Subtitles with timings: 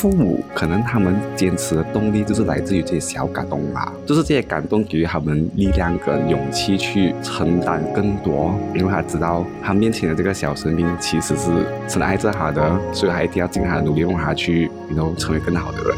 [0.00, 11.50] 父母可能他们坚持的动力就是来自于这些小感动吧，就是这些感动给予他们力量跟勇气去承担更多，因为他知道他面前的这个小生命其实是
[11.86, 15.94] 深爱着他的，所以他一定要尽他的努力让他去，能够成为更好的人。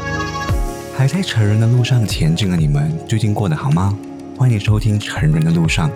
[0.97, 3.97] 还在成人的路上前进的你们，最近过得好吗？
[4.37, 5.89] 欢迎收听《成人的路上》，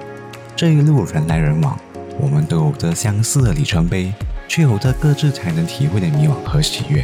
[0.55, 1.77] 这一路人来人往，
[2.17, 4.13] 我们都有着相似的里程碑。
[4.47, 7.03] 却有着各自才能体会的迷惘和喜悦。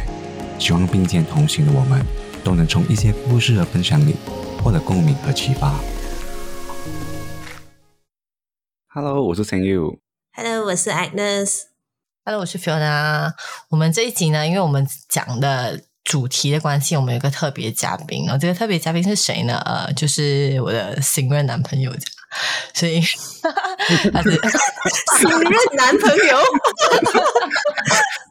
[0.58, 2.04] 希望并肩同行的我们，
[2.42, 4.14] 都能从一些故事的分享里
[4.62, 5.78] 获得共鸣和启发。
[8.88, 9.98] Hello，我是 Thank You。
[10.32, 11.62] Hello，我是 Agnes。
[12.24, 13.32] Hello，我是 Fiona。
[13.68, 18.24] 我们这一集呢，因为我们讲的主题的关系，我们有个特别嘉宾。
[18.24, 19.58] 然后这个特别嘉宾是谁呢？
[19.66, 21.92] 呃，就是我的新任男朋友。
[22.72, 23.00] 所以
[24.12, 24.30] 他是
[25.18, 26.38] 新任男朋友，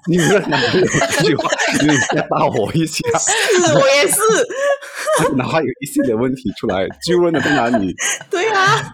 [0.08, 1.50] 你任男朋友这句话，
[1.82, 3.02] 你吓到我一下。
[3.18, 4.18] 是我也是。
[5.36, 7.96] 哪怕有一系列问题出来，就问的在哪里？
[8.30, 8.94] 对啊。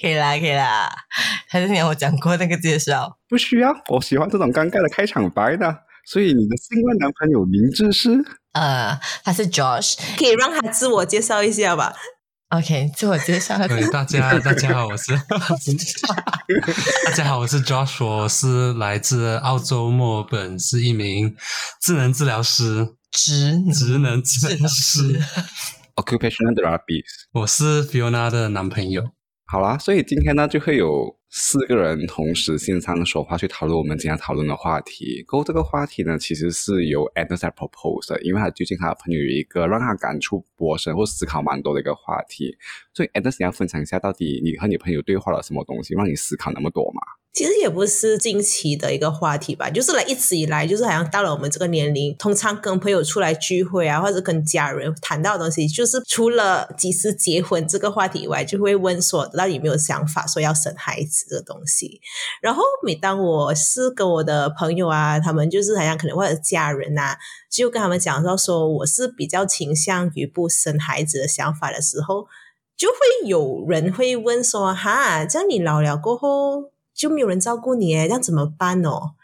[0.00, 0.90] 可以啦，可以啦。
[1.48, 3.18] 还是你要我讲过那个介绍？
[3.28, 5.78] 不需要，我喜欢这种尴尬的开场白的。
[6.06, 8.10] 所以你的新婚男朋友名字是？
[8.52, 11.94] 呃，他是 Josh，可以让他自我介绍一下吧。
[12.50, 13.56] OK，自我介绍。
[13.66, 15.12] 对，大家 大家好，我是
[17.06, 21.34] 大家好，我是 Josh，我是来自澳洲墨尔本，是一名
[21.80, 25.18] 智能治疗师，职职能治疗师，
[25.96, 27.04] Occupational Therapist。
[27.32, 29.02] 我是 Fiona 的男朋友。
[29.46, 31.16] 好啦，所以今天呢，就会有。
[31.36, 35.20] 四个人同时线上说话去讨论我们今天讨论的话题。
[35.26, 42.56] 过后这个话题呢，其实是由 Adam 在 propose 的，因为他最近他的朋友有一个让他感触颇深或思考蛮多的一个话题。
[42.92, 47.02] 所以 Adam 你要分享一下，到底你和你朋友对话了什么东西，让你思考那么多吗？
[47.34, 62.00] 其实也不是近期的一个话题吧，就是来一直以来，就是好像到了我们这个年龄，通常跟朋友出来聚会啊，或者跟家人谈到的东西，就是除了几时结婚这个话题以外，就会问说到底有没有想法说要生孩子的东西。
[62.40, 67.16] 然后每当我是跟我的朋友啊，他们就是好像可能或者家人呐，
[67.50, 72.28] 就跟他们讲到说我是比较倾向于不生孩子的想法的时候，
[72.76, 76.73] 就会有人会问说哈，这样你老了过后。
[76.94, 79.14] 就没有人照顾你这样怎么办哦？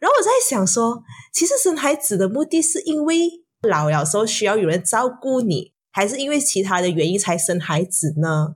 [0.00, 1.02] 然后我在想说，
[1.32, 3.28] 其实生孩子的目的是因为
[3.62, 8.54] 老了时候需要有人照顾你，还是因为其他的原因才生孩子呢？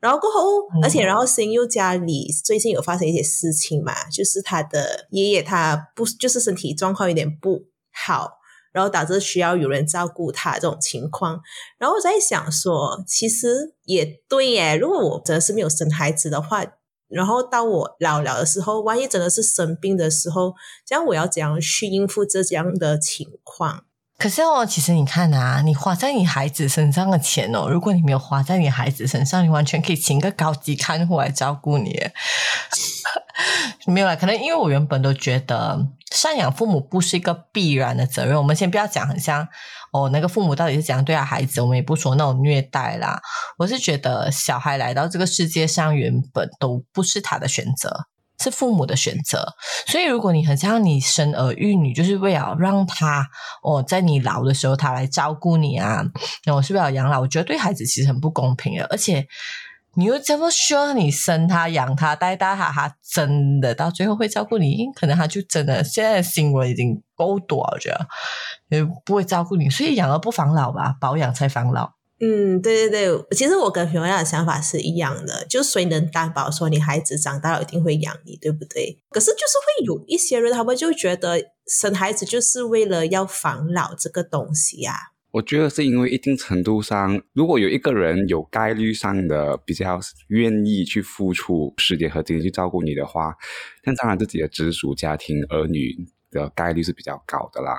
[0.00, 0.40] 然后过后，
[0.82, 8.32] 而且然后生又家里最近有发生一些事情嘛，就是他的爷爷他不就是身体状况有点不好，
[8.72, 11.40] 然后导致需要有人照顾他这种情况。
[11.78, 16.62] 然后我在想说，其实也对耶，如果我真的是没有生孩子的话。
[17.12, 20.54] 然后到我老了的时候，万一真的是生病的时候，
[20.86, 23.84] 这样我要怎样去应付这样的情况？
[24.18, 32.00] 可是哦，其实你看啊，你花在你孩子身上的钱哦，如果你没有花在你孩子身上，你完全可以请个高级看护来照顾你。
[33.86, 38.38] 没有啦，可能因为我原本都觉得赡养父母不是一个必然的责任。
[38.38, 39.48] 我们先不要讲很像。
[39.92, 41.60] 哦，那个父母到底是怎样对待孩子？
[41.60, 43.20] 我们也不说那种虐待啦。
[43.58, 48.06] 我是觉得小孩来到这个世界上，原本都不是他的选择，
[48.42, 49.54] 是父母的选择。
[49.86, 53.28] 所以，如果你很像你生儿育女，就是为了让他
[53.62, 56.02] 哦，在你老的时候他来照顾你啊，
[56.46, 59.26] 那我是为了养老，我觉得对孩子其实很不公平的，而且。
[59.94, 64.86] 你又这么说，你生他养他带大他，他真的到最后会照顾你？
[64.94, 68.06] 可能他就真的现在的新闻已经够多，我觉得
[68.70, 71.92] 也不会照顾你，所以养儿不防老吧，保养才防老。
[72.24, 79.02] 嗯，对对对，其实我跟平亚的想法是一样的，就谁能担保说你孩子长大了一定会养你，对不对？
[79.10, 85.11] 可是就是会有一些人，他们就觉得生孩子就是为了要防老这个东西呀。
[85.32, 89.98] 我觉得是因为一定程度上，如果有一个人有概率上的比较
[90.28, 93.34] 愿意去付出时间和精力去照顾你的话，
[93.84, 95.96] 那当然自己的直属家庭儿女
[96.30, 97.72] 的概率是比较高的啦。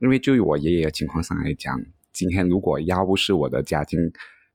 [0.00, 1.74] 因为就以我爷爷的情况上来讲，
[2.12, 3.98] 今天如果要不是我的家庭，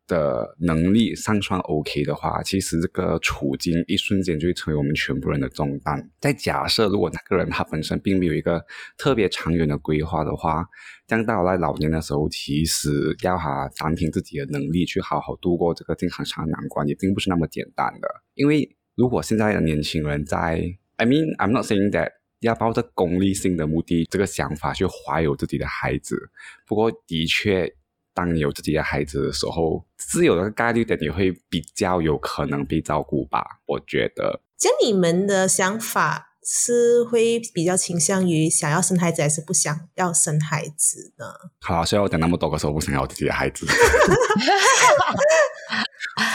[0.08, 6.10] 的能力尚算 OK 的话，其实这个处境一瞬间就会成为我们全部人的重担。
[6.20, 8.64] 在假设如果那个人他本身并没有一个
[8.98, 10.66] 特别长远的规划的话，
[11.08, 18.08] 将到来老年的时候，其实要他单凭自己的能力去好好度过这个健康上的难关，也并不是那么简单的。
[18.36, 20.62] 因为如果现在的年轻人在
[20.98, 22.12] ，I mean I'm not saying that
[22.42, 26.30] 要抱着功利性的目的这个想法去怀有自己的孩子，
[26.68, 27.76] 不过的确。
[28.16, 33.60] 当你有自己的孩子的时候，是有个概率的，你会比较有可能被照顾吧？
[33.68, 34.42] 我觉得。
[34.58, 41.26] 像你们的想法是会比较倾向于想要生孩子，还是不想要生孩子呢？
[41.62, 43.68] 好，虽然我讲那么多，可是我不想要自己的孩子。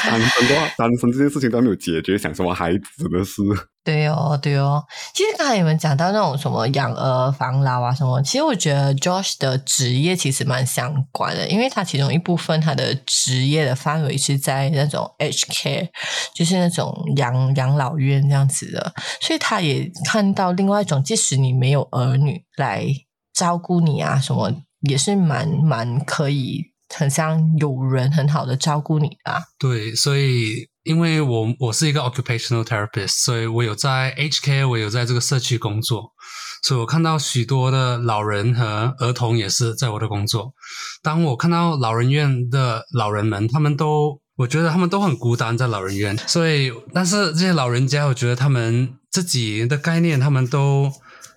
[0.05, 3.43] 单身的话，单身这件事情都没有解决，想什么孩子的事？
[3.82, 4.84] 对哦，对哦。
[5.14, 15.88] 其实刚才你们讲到那种什么养儿防老啊什么，其实我觉得 Josh 的职业其实蛮相关的，因为他其中一部分他的职业的范围是在那种 H care，
[16.34, 22.87] 就是那种养养老院这样子的，所以他也看到另外一种，即使你没有儿女来
[23.32, 24.52] 照顾你啊什么，
[24.82, 26.69] 也是蛮蛮可以。
[26.94, 36.12] 很像有人很好的照顾你啊，对，所以因为我我是一个 occupational therapist，所以我有在 HK，我有在这个社区工作，
[36.62, 40.52] 所以我看到许多的老人和儿童也是在我的工作。
[41.02, 50.92] 当我看到老人院的老人们，他们都我觉得他们都很孤单在老人院，所以但是这些老人家，我觉得他们自己的概念，他们都。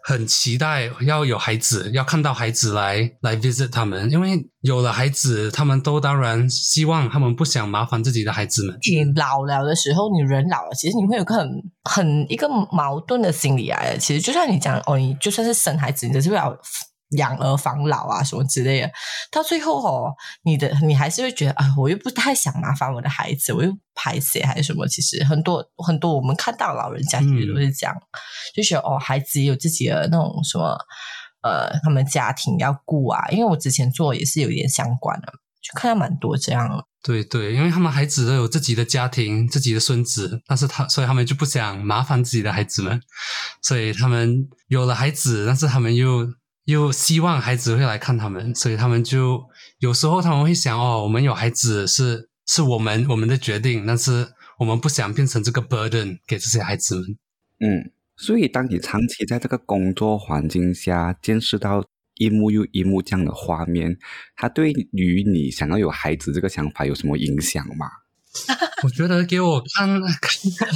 [0.05, 8.77] 很期待要有孩子，要看到孩子来来 visit 他们，因为有了孩子，他们都当然希望，他们不想麻烦自己的孩子们。
[8.91, 11.49] 你老了的时候，你人老了，其实你会有个很
[11.83, 13.97] 很一个矛盾的心理来的。
[13.97, 16.57] 其实就像你讲哦，你就算是生孩子，你是要。
[17.17, 18.91] 养儿防老啊，什么之类的，
[19.31, 20.13] 到最后哦，
[20.43, 24.87] 你的你还是会觉得啊，我又不太想麻烦我的孩子，我又排斥还是什么？
[24.87, 27.95] 其实很多很多我们看到老人家其实都是这样，
[28.55, 30.77] 就觉得哦，孩子也有自己的那种什么
[31.41, 33.27] 呃，他们家庭要顾啊。
[33.29, 35.27] 因为我之前做也是有点相关的，
[35.61, 36.85] 就看到蛮多这样。
[37.03, 43.01] 对对，因为他们孩子都有自己的家庭、自己的孙子，但是他所以他们就不想麻烦自己的孩子们，
[43.61, 46.27] 所以他们有了孩子，但是他们又。
[46.65, 49.43] 又希望孩子会来看他们，所以他们就
[49.79, 54.29] 有时候他们会想哦，我们有孩子是是我们我们的决定，但是
[54.59, 57.17] 我们不想变成这个 burden 给这些孩子们。
[57.59, 61.83] 嗯，所以当你长期在这个工作环境下见识到
[62.15, 63.97] 一幕又一幕这样的画面，
[64.35, 67.87] 它对于你想要有孩子这个想法有什么影响吗？
[68.83, 70.69] 我觉得给我看看，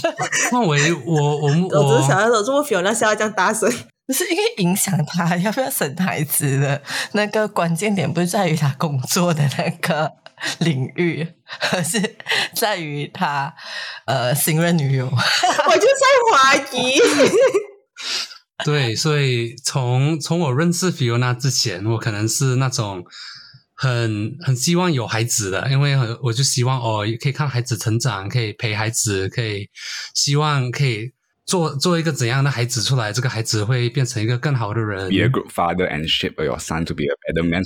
[0.51, 0.75] 那我
[1.06, 3.72] 我我我只是想要说这么 feel，那笑这样大声。
[4.07, 6.81] 不是因为影响他 要不要生孩子的
[7.12, 10.09] 那个关键点，不是在于他工作的那个
[10.59, 11.27] 领域，
[11.74, 12.15] 而是
[12.56, 13.54] 在于他
[14.06, 15.07] 呃新任女友。
[15.12, 17.00] 我就在怀疑。
[18.63, 23.03] 对，所以从从我认识 Fiona 之前，我可能是那种
[23.75, 29.69] 很很希望有孩子的，因为我就希望哦，可以看孩子成长，可以陪孩子，可以
[30.15, 31.12] 希望可以。
[31.47, 35.07] 做做一个怎样的孩子出来，这个孩子会变成一个更好的人。
[35.09, 37.63] Be a good father and shape your son to be a better man.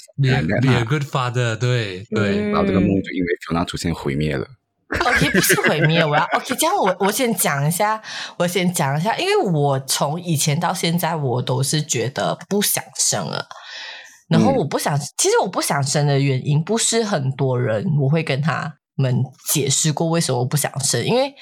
[0.61, 2.51] Be a good father，对对。
[2.51, 4.47] 然后这个梦就因为从那出现毁灭了。
[4.91, 6.55] OK，不是毁灭，我要 OK。
[6.55, 7.99] 这样我我先讲一下，
[8.37, 13.47] 我先讲一下，因为我从以前到现在，我都是觉得不想生了。
[14.29, 21.33] 然后我不想，其实我不想生的原因，不是很多人我会跟他们解释过为什么我不想生，因为。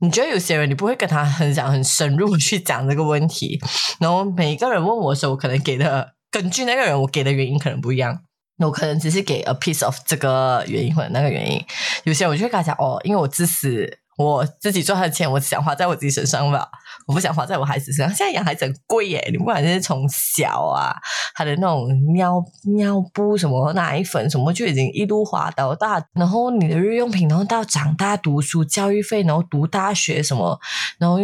[0.00, 3.60] 你觉得有些人，你不会跟他很讲很深入去讲这个问题，
[4.00, 8.20] 然后每一个人问我的时候，我可能给的根据那个人我给的原因可能不一样，
[8.58, 11.64] 我可能只是给 a piece of 这个原因或者那个原因，
[12.04, 13.98] 有些人我就会跟他讲哦，因为我自私。
[14.18, 16.66] 我自己赚的钱，我只想花在我自己身上吧，
[17.06, 18.14] 我不想花在我孩子身上。
[18.14, 20.94] 现在养孩子很贵耶，你不管是从小啊，
[21.34, 22.42] 他的那种尿
[22.76, 30.60] 尿布什么奶粉什么，就已经一路花到大，然后你的日用品，然后到长大读书教育费，然后读大学什么，
[30.98, 31.18] 然后。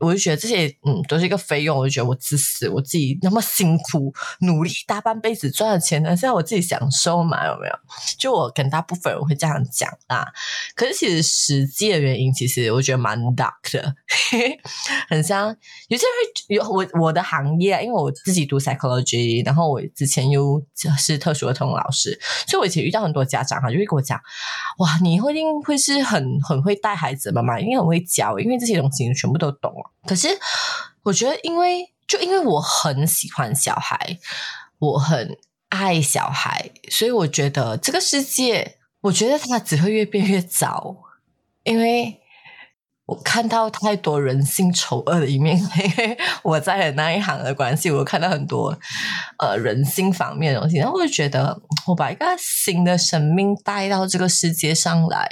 [0.00, 7.46] 我就觉得这些嗯都是一个费用，我就觉得我自私，我自己那么辛苦努力大半辈子赚的钱，呢，是要我自己享受嘛？
[7.46, 7.74] 有没有？
[8.18, 10.26] 就我跟大部分人会这样讲啦。
[10.74, 13.94] 可是其实实际的原因，其实我觉得蛮 dark 的，
[15.08, 15.48] 很像
[15.88, 20.62] 有些人有我我的行业，因为我自己读 psychology，然后我之前又
[20.96, 24.20] 是特殊儿童老师，所以我以前遇到很多家长哈，就会跟我讲，
[24.78, 29.87] 哇，你会一定会是很很会带孩子的妈妈，因为很会教，因为这些东西你全部都懂了。
[30.06, 30.28] 可是，
[31.02, 34.18] 我觉得，因为就因为我很喜欢小孩，
[34.78, 35.36] 我很
[35.68, 40.96] 爱小孩，所以我觉得这个世界，我觉得它只会越变越糟，
[41.64, 42.20] 因为
[43.04, 45.58] 我看到太多人性丑恶的一面。
[45.84, 48.78] 因为我在的那一行的关系，我看到很多
[49.38, 55.28] 呃人性方面的东西，然后我就觉得，我把一个新的生命带到这个世界上来，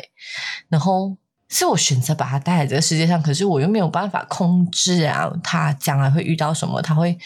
[0.68, 1.16] 然后。
[1.48, 7.16] 是我选择把他带来这个世界上，可是我又没有办法控制啊，他将来会遇到什么，他会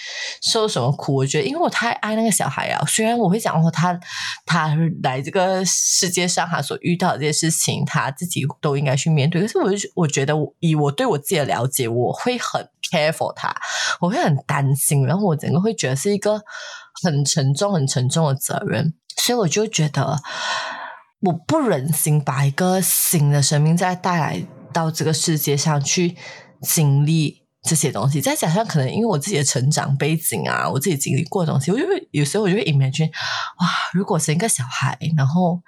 [0.43, 1.15] 受什么苦？
[1.15, 2.85] 我觉得，因为我太爱那个小孩啊。
[2.87, 3.99] 虽然我会讲哦他
[4.45, 9.41] 他来这个世界上，他所遇到的这些事情，他自己都应该去面对。
[9.41, 13.55] 可是，我就我觉得，以我对我自己的了解，我会很 care for 他，
[14.01, 16.43] 我会很担心，然后我整个会觉得是一个
[17.03, 20.19] 很沉重、很沉重的责任，所以我就觉得
[21.21, 26.17] 我不忍心把一个新的生命再带来到这个世界上去
[26.63, 35.61] 经历这些东西，再加上可能因为我自己的成长背景啊，我自己经历过的东西，我就会有时候我就会隐埋去哇，如果生一个小孩，然后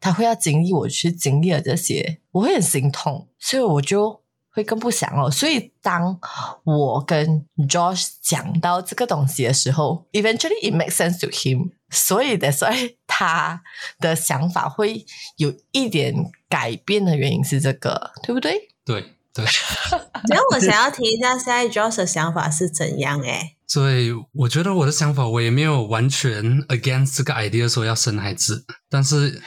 [0.00, 4.22] 他会要经历我去经历了这些，我会很心痛，所以我就
[4.56, 5.30] 会更不想哦。
[5.30, 6.18] 所以当
[6.64, 13.62] 我跟 Josh 讲到这个东西的时候，eventually it makes sense to him，所以的，所以他
[14.00, 15.04] 的想法会
[15.36, 16.14] 有一点
[16.48, 18.54] 改变的原因是这个，对不对？
[18.86, 19.44] 对对，
[20.30, 29.42] 然后我想要听一下现在 Josh 的想法是怎样诶所以我觉得我的想法，我也没有完全 against 这个 idea 说要生孩子，但是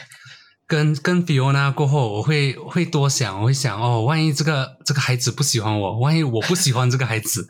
[0.70, 7.50] 跟跟 Fiona 过后，我会会多想，我会想哦，万一这个这个孩子不喜欢我，万一我不喜欢这个孩子，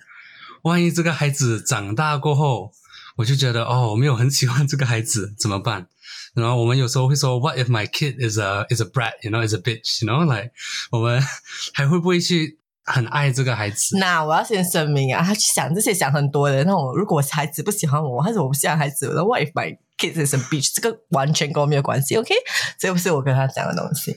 [0.62, 2.72] 万一这个孩子长大过后，
[3.18, 5.88] 我就觉得哦，我没有很喜欢这个孩子，怎么办？
[6.34, 10.52] 然后我们有时候会说，What if my kid is a is a brat，you know，is a bitch，you know，like
[10.92, 11.22] 我们
[11.76, 13.98] 还会不会去很爱这个孩子？
[13.98, 20.72] 那我要先声明啊，他去想这些想很多的那种，如果孩子不喜欢我，或者我不喜欢孩子，我的 wife，my kids is a bitch？
[20.74, 22.34] 这个完全跟我没有关系，OK？
[22.80, 24.16] 这不是我跟他讲的东西。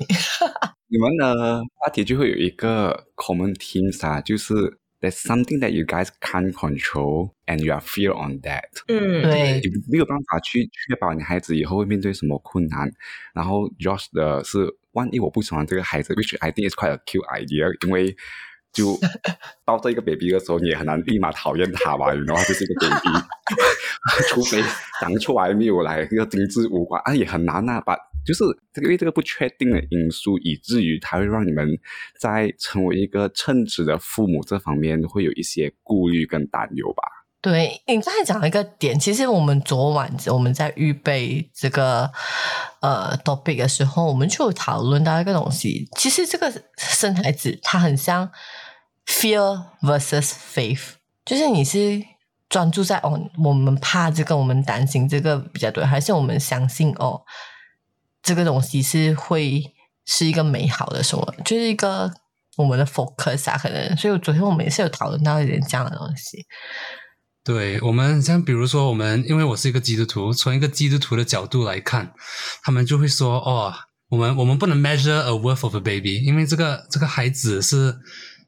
[0.88, 4.54] 你们的话题就会有一个 common themes 啊，就是
[5.00, 8.68] there's something that you guys can't control and you are fear on that。
[8.88, 12.90] 嗯，对你没有办法去确保你孩子以后会面对什么困难。
[13.34, 18.14] 然后 Josh 的是，万一我不喜欢这个孩子，which I think is quite a cute idea，因为
[18.72, 18.98] 就
[19.64, 23.08] 抱着一个 baby 的时候，你也很难立马讨厌他吧，然后就是一个 baby，
[24.28, 24.62] 除非
[25.00, 27.80] 长出来没有来一个精致五官啊，也很难啊。
[27.80, 31.68] 把就是这个因为这个不确定的因素，以至于它会让你们
[32.20, 37.02] 在成为一个称职的父母这方面会有一些顾虑跟担忧吧。
[37.40, 42.08] 对你刚才讲了一个点，其实我们昨晚我们在预备这个
[42.80, 45.88] 呃 topic 的时候，我们就有讨论到一个东西。
[45.96, 48.30] 其实这个生孩子，它很像
[49.06, 50.94] fear versus faith，
[51.24, 52.02] 就是你是
[52.48, 57.22] 专注在哦，我们怕这个，我们担心这个比较多，还是我们相信哦，
[58.22, 59.62] 这个东西是会
[60.04, 62.12] 是一个美好的什么，就是一个
[62.56, 63.96] 我们的 focus 啊，可能。
[63.96, 66.44] 所以昨天我们也是有讨论到一点这样的东西。
[67.44, 72.12] 对我们像比如说我们，因为我是一个基督徒，从一个基督徒的角度来看，
[72.62, 73.72] 他们就会说哦，
[74.10, 77.96] 我们我们不能 measure a worth of a baby，因为这个这个孩子是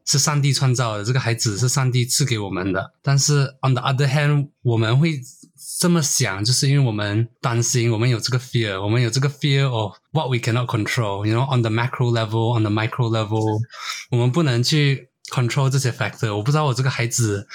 [0.04, 2.92] 是上帝创造的，这个孩子是上帝赐给我们的。
[3.02, 5.20] 但是 on the other hand，我们会
[5.78, 13.60] 这么想，就是因为我们担心，我们有这个 fear，我们有这个 fear of what we cannot control，you know on the macro level，on the micro level，
[14.10, 15.08] 我们不能去。
[15.30, 17.48] control 这些 factor，我不知道我这个孩子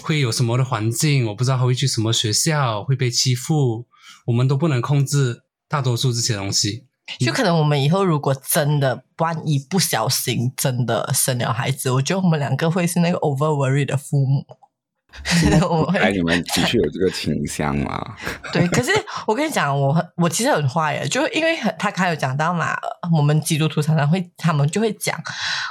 [0.00, 3.84] 会有什么的环境，我不知道他会去什么学校，会被欺负，
[4.26, 6.84] 我们都不能控制大多数这些东西。
[7.20, 14.44] 就可能我们以后如果真的万一不小心真的生了孩子，我觉得我们两个会是那个 over worry 的父母。
[15.68, 18.16] 我哎，会你们的确有这个倾向嘛？
[18.52, 18.90] 对，可是
[19.26, 22.76] 我跟你讲，我很我其实很坏耶，就因为很他还有讲到嘛，
[23.16, 25.16] 我们基督徒常常会他们就会讲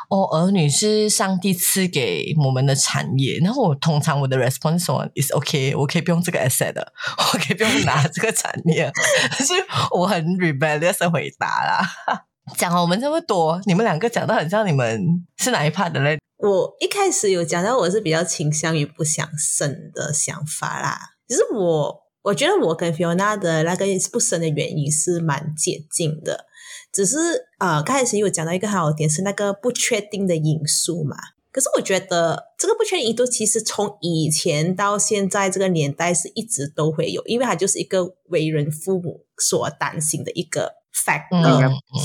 [0.10, 3.40] 哦，儿女是上帝赐给我们的产业。
[3.44, 4.86] 然后我通常我的 response
[5.16, 6.94] is OK，我可以不用这个 asset 的，
[7.34, 8.92] 我可以不用拿这个产业，
[9.38, 9.54] 可是
[9.92, 12.26] 我很 rebellious 的回答啦。
[12.58, 15.02] 讲了我们这么多，你们两个讲的很像你们
[15.38, 16.18] 是哪一 part 的嘞？
[16.38, 26.46] 我一开始有讲到我是比较倾向于不想生的想法啦，其实我我觉得我跟 Fiona 的那个不生的原因是蛮接近的，
[26.92, 27.18] 只是
[27.58, 31.16] 呃刚开始有讲到一个很好点是那个不确定的因素嘛。
[31.52, 40.74] 可是我觉得这个不确定因素其实从以前到现在这个年代是一直都会有，因为它就是一个为人父母所担心的一个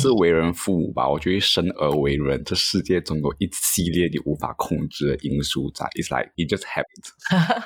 [0.00, 1.08] 是为人父母吧？
[1.08, 5.86] 我觉得生而为人，这世界总有一系列你无法控制的因素在。
[5.94, 7.10] It's like it just happens。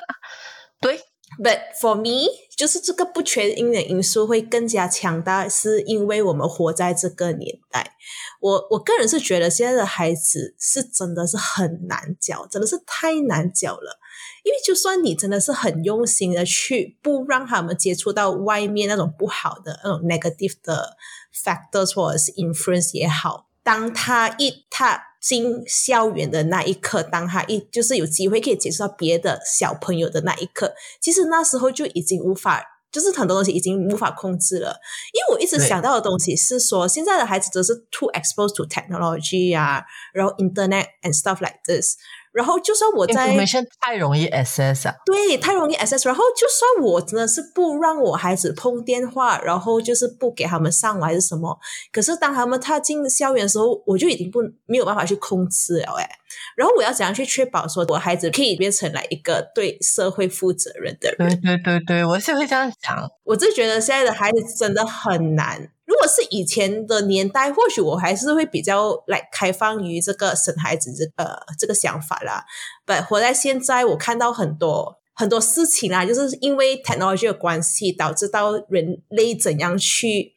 [0.79, 0.99] 对
[1.41, 7.95] ，But for me，就是这个不确定的因素会更加强大，是因为我们活在这个年代。
[8.41, 13.99] 我我个人是觉得现在的孩子是真的是很难教，真的是太难教了。
[14.45, 20.95] 因为就算你真的是很用心的去不让他们接触到外面那种不好的那种 negative 的
[21.33, 34.79] factors 或者是 influence 也好，当他一他进校园的那一刻，当他一就是有机会可以接触到别的小朋友的那一刻，其实那时候就已经无法，就是很多东西已经无法控制了。
[35.11, 39.83] 因为我一直想到的东西是说，现在的孩子都是 too exposed to technology 啊，
[40.13, 41.95] 然后 internet and stuff like this。
[42.35, 46.05] 然后就算我在 information 太容易 access 啊，对，太容易 access。
[46.05, 51.57] 然后就算我真的是不让我孩子碰电话，然后就是不给他们上网还是什么，
[51.93, 56.09] 可是当他们踏进校园的时候，我就已经不没有办法去控制了哎。
[56.57, 61.29] 然后我要怎样去确保说我孩子可以变成来一个对社会负责任的人？
[61.41, 63.09] 对对对对，我是会这样想。
[63.23, 65.69] 我就觉得现在的孩子真的很难。
[65.95, 72.43] 如果是以前的年代，或许我还是会比较来开放于这个生孩子这呃这个想法啦。
[72.85, 80.33] 不，活在现在，我看到很多很多事情啊，就是因为 technology 的关系，导致到人类怎样去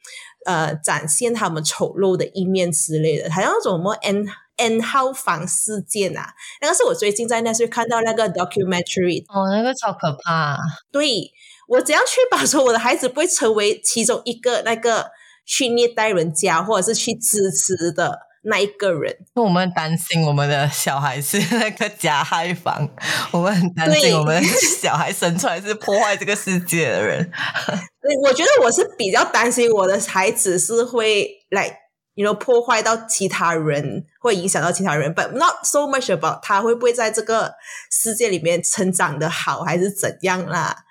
[0.47, 4.25] 呃展现他们丑陋的一面之类的，好像那种什么 N
[4.59, 10.57] N 号房事件啊，那个是我最近在那是看到那个 documentary，哦，那个超可怕。
[10.93, 11.33] 对
[11.67, 15.11] 我怎样确保说我的孩子不会成为其中一个那个。
[15.49, 22.88] 去虐待人家，或者是去支持的那一个人，那我们担心我们的小孩是那个加害方，
[23.33, 24.43] 我们很担心我们
[24.81, 27.31] 小孩生出来是破坏这个世界的人。
[28.25, 31.69] 我觉得我是比较担心我的孩子是会来
[32.17, 37.55] ，know 破坏到其他人，会影响到其他人，but not so much about 他会不会在这个
[37.90, 40.85] 世界里面成长的好，还是怎样啦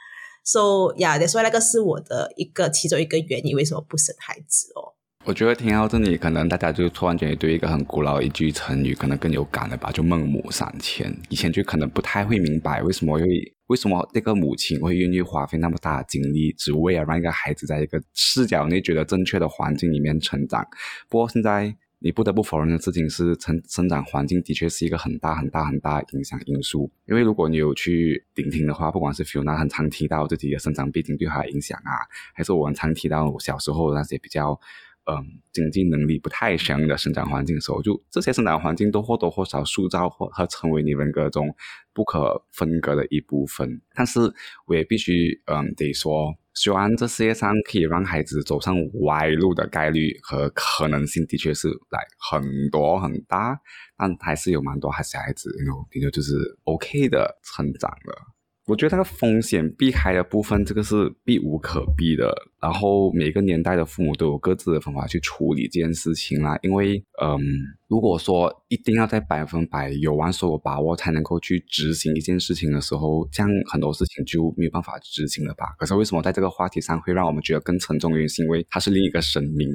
[0.48, 4.96] ？So yeah，所以那个是我的一个其中一个原因，为什么不生孩子哦？
[5.26, 9.92] 我觉得听到这里，可能大家就突然间对一个很古老一句成语可能更有感了吧？
[9.92, 11.14] 就孟母三迁。
[11.28, 13.26] 以前就可能不太会明白为什么会
[13.68, 20.66] 为什么那个母亲会愿意花费那么大的精力，只为了让一个孩子在一个视角内觉得正确的环境里面成长。
[21.10, 21.76] 不过现在。
[22.00, 26.92] 你不得不否认的事情是，成生长环境的确是一个很大很大很大影响因素。
[27.08, 31.92] 因为如果你有去聆听的话，不管是 Fiona 很常提到自己的生长背景对他的影响啊，
[32.36, 34.60] 还是我们常提到小时候那些比较
[35.06, 41.56] 嗯经济能力不太强的生长环境的时候，就这些生长环境都或多或少塑造或和成为你人格中
[41.94, 43.82] 不可分割的一部分。
[43.96, 44.20] 但是
[44.68, 46.36] 我也必须嗯得说。
[46.60, 52.00] 虽然这世界上可以让孩子走上歪路的概率和可能性的确是来
[52.32, 52.42] 很
[52.72, 53.56] 多很大，
[53.96, 58.34] 但还是有蛮多孩子孩子，有比如就是 OK 的成长了。
[58.66, 62.34] 我觉得那个风险避开的部分，这个是避无可避的。
[62.68, 66.60] 然后每个年代的父母都有各自的方法去处理这件事情啦。
[66.62, 67.40] 因为，嗯，
[67.88, 75.68] 如果说一定要在百分百有完所有把握才能够去执行一件事情的时候，这样很多事情就没有办法执行了吧？
[75.80, 78.12] 可是为什么在这个话题上会让我们觉得更沉重？
[78.12, 79.70] 原因是因为它是另一个生命。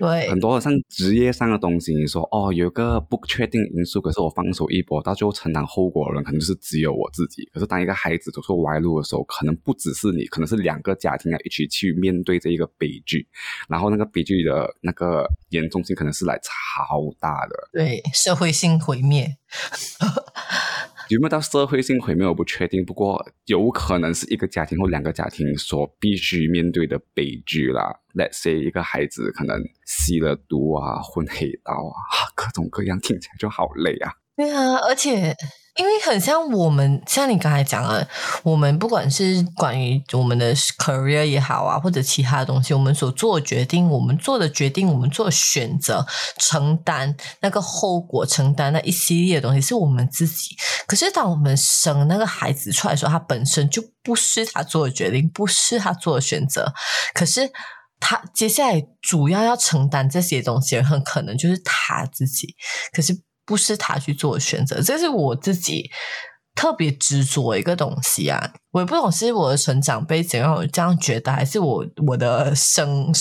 [0.00, 7.44] 对，很多像职业上的东西，你说哦，有个不确定因素，可是我放手一搏，到最后承担后果的人可能就是只有我自己。
[7.52, 13.26] 可是当一个孩子走错歪路的时候，可能不只是你，可能是两个家庭要一起去面对这一个悲剧，
[13.68, 19.36] 然后那个悲剧的那个严重性可能是来超大的，对社会性毁灭。
[21.08, 28.00] 有没有到社会性毁灭我不确定，不过有可能是一个家庭或两个家庭所必须面对的悲剧啦。
[28.14, 34.14] Let's say 一个孩子可能吸了毒啊，混黑道啊，各种各样，听起来就好累啊。
[34.36, 35.36] 对啊，而且。
[35.78, 38.08] 因为很像我们，像你刚才讲的，
[38.42, 46.06] 我们不管是关于我们的 career 也好啊，或者其他的东西，我们所做的决定，我们做的决定，我们做的选择，
[46.38, 50.56] 承担那个后果，承担那一系列的东西，是我们自己。
[50.86, 56.72] 可是当我们生那个孩子出来的时候，他本身就不是他做的决定，不是他做的选择。
[57.12, 57.50] 可是
[58.00, 62.54] 他接下来主要要承担这些东西，很可能就是他自己。
[62.92, 63.25] 可是。
[63.46, 65.88] 不是他去做选择，这是我自己
[66.54, 68.52] 特别执着一个东西啊！
[68.72, 73.12] 我也不懂是我的成长背景让我这样觉得，还是我我的生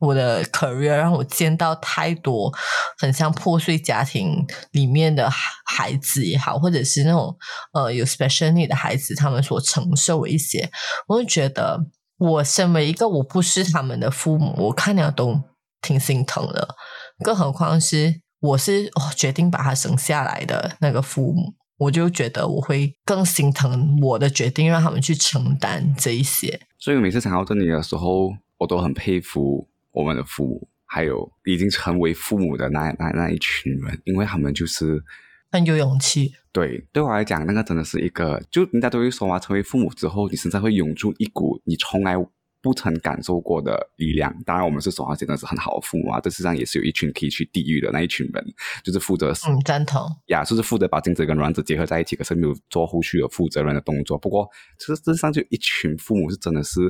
[0.00, 2.52] 我的 career 让我见到太多
[2.98, 7.36] 很像破碎家庭里面的孩子也好，或者是那种
[7.72, 10.70] 呃有 special need 的孩子，他们所承受的一些，
[11.06, 11.78] 我就觉得
[12.18, 15.40] 我身为一个我不是他们的父母，我看了都
[15.82, 16.74] 挺心疼的，
[17.22, 18.22] 更何况是。
[18.40, 26.60] 我是哦，决定把他生下来的那个父母，我就觉得我会更心疼我的决定，让他们去承担这一些。
[26.78, 35.02] 所以每次想到这里的时候，我都很佩服我们的父母，还有已经成为父母的那那那一群人，因为他们就是
[35.50, 36.34] 很有勇气。
[36.52, 42.14] 对，对我来讲，那个真的是一个，就人家都会说嘛，成为父母之后，你身上会涌出一股你从来。
[42.60, 44.34] 不曾感受过的力量。
[44.44, 46.20] 当然，我们是说话真的是很好的父母啊。
[46.20, 48.44] 这世上也是有一群可以去地狱的那一群人，
[48.82, 54.18] 就是负责嗯赞同呀，就是负责把精子跟卵子结合在一起，可是没有做后续的负责任的动作。
[54.18, 56.80] 不过，其实世上就一群父母是真的是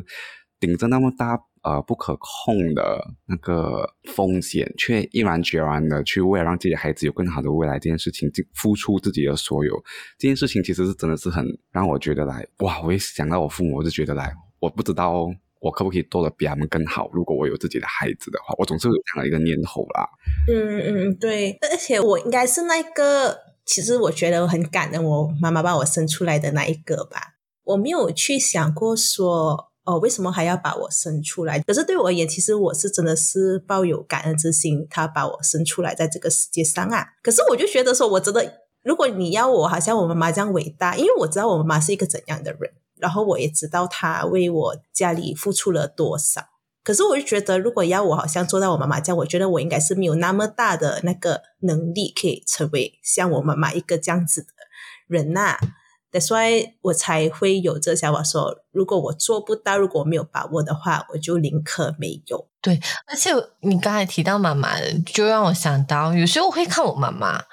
[0.60, 9.76] 顶着那么大呃不可控的那个风险，却毅然决然的去为了让自己的孩子有更好的未来这件事情，付出自己的所有，
[10.18, 12.80] 这件事情其实是真的是很让我觉得来哇！
[12.82, 15.28] 我一想到我父母，我就觉得来，我不知道
[15.60, 17.10] 我可不可以做的比他们更好。
[17.12, 20.08] 如果我有自己的孩子的话，我总是有这样的一个念头啦。
[20.50, 27.34] 嗯嗯，对，而且我应该是那个，其实我觉得我很感恩我妈妈把我生出来的那一个吧。
[27.64, 31.58] 我没有去想过说，哦，为什么还要把我生出来？
[31.60, 37.06] 可是对我而言，其实我是真的是抱有感恩之心，他把我生出来在这个世界上啊。
[37.22, 46.42] 可是我就觉得说，我真的，如果你要我好像我妈妈这样伟大，因为我知道我妈妈是一个怎样的人，然后我也知道他为我家里付出了多少。
[46.84, 54.48] 可是我就觉得，如果要我好像做到我妈妈这样，我觉得我应该是没有那么大的那个能力，可以成为像我妈妈一个这样子的
[55.06, 55.58] 人呐。
[56.10, 62.48] That's why 我才会有这想法，说如果我做不到，如果我没有把握的话，我就宁可没有。
[62.62, 63.30] 对，而且
[63.60, 67.44] 你刚才提到妈妈，就让我想到，有时候我会看我妈妈，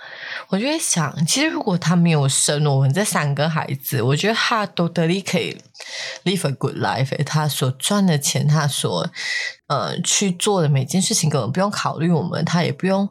[0.49, 5.58] 我就会想，其实如果他没有生我们这三个孩子，我觉得他都得力可以
[6.23, 7.23] live a good life。
[7.23, 9.10] 他所赚的钱，他所
[9.67, 13.10] 呃去做的每件事情，根本不用考虑我们，他也不用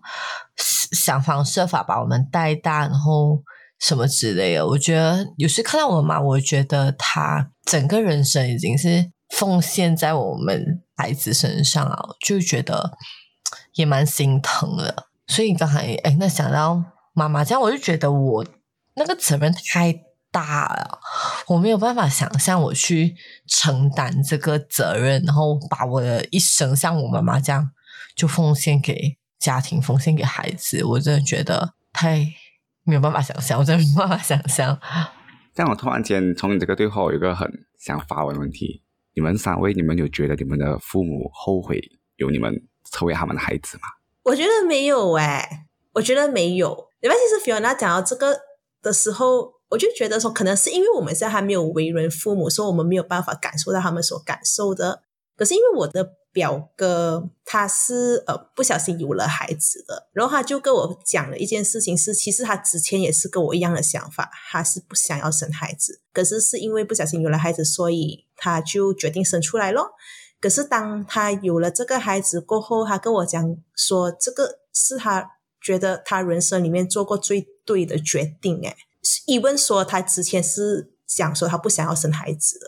[0.56, 3.42] 想方设法把我们带大，然后。
[3.80, 12.92] 什么之类的，我觉得有时看到我妈，我觉得她整个人生已经是奉献在我们孩子身上啊，就觉得
[13.74, 15.08] 也蛮心疼的。
[15.26, 16.82] 所以刚才哎，那想到
[17.14, 18.44] 妈妈这样，我就觉得我
[18.96, 21.00] 那个责任太大了，
[21.46, 23.14] 我没有办法想象我去
[23.48, 27.70] 承担这个责任，然后把我的一生像我妈妈这样
[28.14, 32.26] 就奉献给家庭，奉献给孩子，我真的觉得太。
[32.86, 34.78] 没有办法想象，我真的没有办法想象。
[35.54, 38.82] 这样，我突然间从你这个对话，有一个很想发问的问题：
[39.14, 41.80] 你们三位，你们有觉得你们的父母后悔
[42.16, 42.54] 有你们
[42.92, 43.84] 成为他们的孩子吗？
[44.24, 46.90] 我觉得没有哎，我觉得没有。
[47.04, 48.40] 因为其实 Fiona 讲到这个
[48.82, 55.02] 的时候，我就觉得说，可能是因为我们现在还没有为人父母，所以我们没有办法感受到他们所感受的。
[55.36, 56.14] 可是因为我的。
[56.34, 69.92] 表哥他是呃不小心有了孩子的，然后他就跟我讲了一件事情，是其实他之前也是跟我一样的想法，他是不想要生孩子，可是是因为不小心有了孩子，所以他就决定生出来咯。
[70.40, 75.33] 可是当他有了这个孩子过后，他跟我讲说，这个是他
[75.64, 78.60] 觉得他人生里面做过最对的决定。
[78.60, 78.76] 诶，
[79.26, 82.66] 疑问说他之前是想说他不想要生孩子的。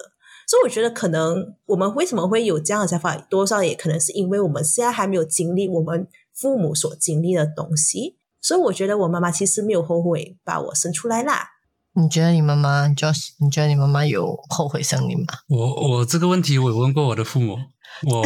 [0.48, 8.16] 所以我觉得，可能我们为什么会有这样的想法，多少也可能是因为我们现在还没有经历我们父母所经历的东西。
[8.40, 11.50] 所以我觉得，我妈妈其实没有后悔把我生出来啦。
[11.94, 13.30] 你觉得你妈妈，Josh？
[13.40, 15.24] 你觉得你妈妈有后悔生你吗？
[15.48, 17.56] 我我这个问题，我问过我的父母，
[18.02, 18.22] 我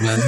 [0.00, 0.20] 们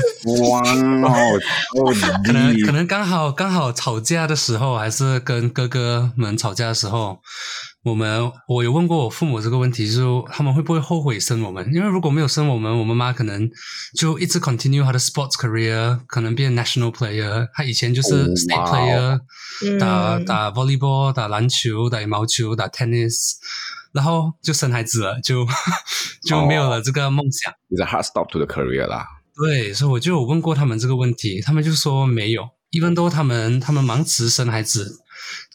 [0.51, 0.63] 哇，
[2.25, 7.19] 可能可能刚好刚好吵架的时候，还是跟哥哥们吵架的时候。
[7.83, 11.67] 我们我有问过我父母这个问题，就是他们会不会后悔生我们？
[11.73, 13.49] 因为如果没有生我们，我妈妈可能
[13.97, 17.49] 就一直 continue 她的 sports career，可能变 national player。
[17.55, 19.19] 她以前就是 state player，
[19.79, 23.37] 打打 volleyball，打篮球，打羽毛球，打 tennis，
[23.93, 25.47] 然后就生孩子了，就
[26.27, 27.53] 就没有了这个梦想。
[27.69, 29.07] 你在 hard stop to the career 啦。
[29.35, 32.49] 对，所以我就有问过他们这个问题，他们就说没有。
[32.71, 35.01] 一般都他们他们忙迟生孩子。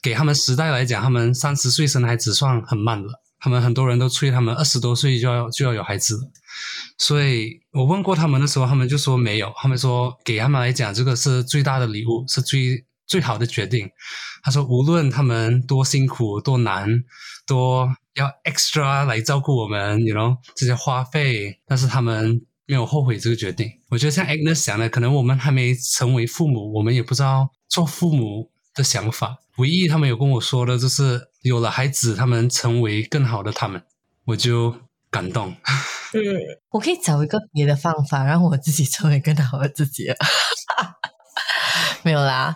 [0.01, 3.21] 给他们时代来讲，他们三十岁生孩子算很慢了。
[3.39, 6.31] 他们很多人都催他们二十多岁就要就要有孩子，
[6.97, 9.51] 所以我问过他们的时候，他们就说没有。
[9.57, 13.89] 他们说给他们来讲，这个是最大的礼物，是最最好的决定。
[14.43, 17.03] 他说无论他们多辛苦、多难、
[17.45, 23.69] 多要 extra 来照顾我们，you know 这些花费，但是他们没有后悔这个决定。
[23.89, 29.37] 我觉得像 Agnes 讲的，可能我们还没成为父母，我们也不知道做父母的想法。
[29.57, 33.83] 唯一他们有跟我说的，就是有了孩子，他们成为更好的他们，
[34.25, 34.75] 我就
[35.09, 35.55] 感动。
[36.13, 36.19] 嗯，
[36.69, 40.07] 我可以找一个别的方法，让我自己成为更好的自己。
[42.03, 42.55] 没有啦，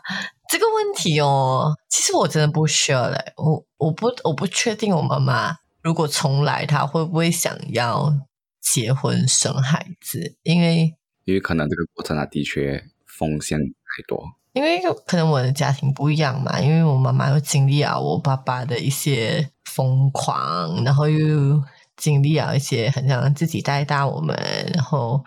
[0.49, 3.33] 这个问题哦，其实我真的不需要嘞。
[3.37, 8.11] 我我不我不确定，我妈妈如果重来，她会不会想要
[8.59, 10.35] 结婚生孩子？
[10.41, 14.23] 因为因为可能这个过程啊，的确风险太多。
[14.53, 21.63] 因为可能我的家庭不一样嘛，因为我妈妈又经历了我爸爸的一些疯狂，然后又
[21.95, 24.35] 经历了一些很像自己带大我们，
[24.73, 25.23] 然后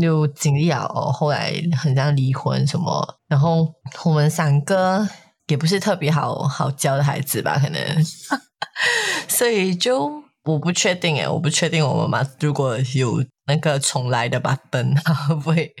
[0.00, 3.72] 又经历了后来很像离婚什么，然后
[4.04, 5.06] 我们三个
[5.48, 7.80] 也不是特别好好教的孩子吧，可能，
[9.28, 15.72] 所以就我不确定诶，我不确定我妈妈如果有那个重来的版本， 她会不会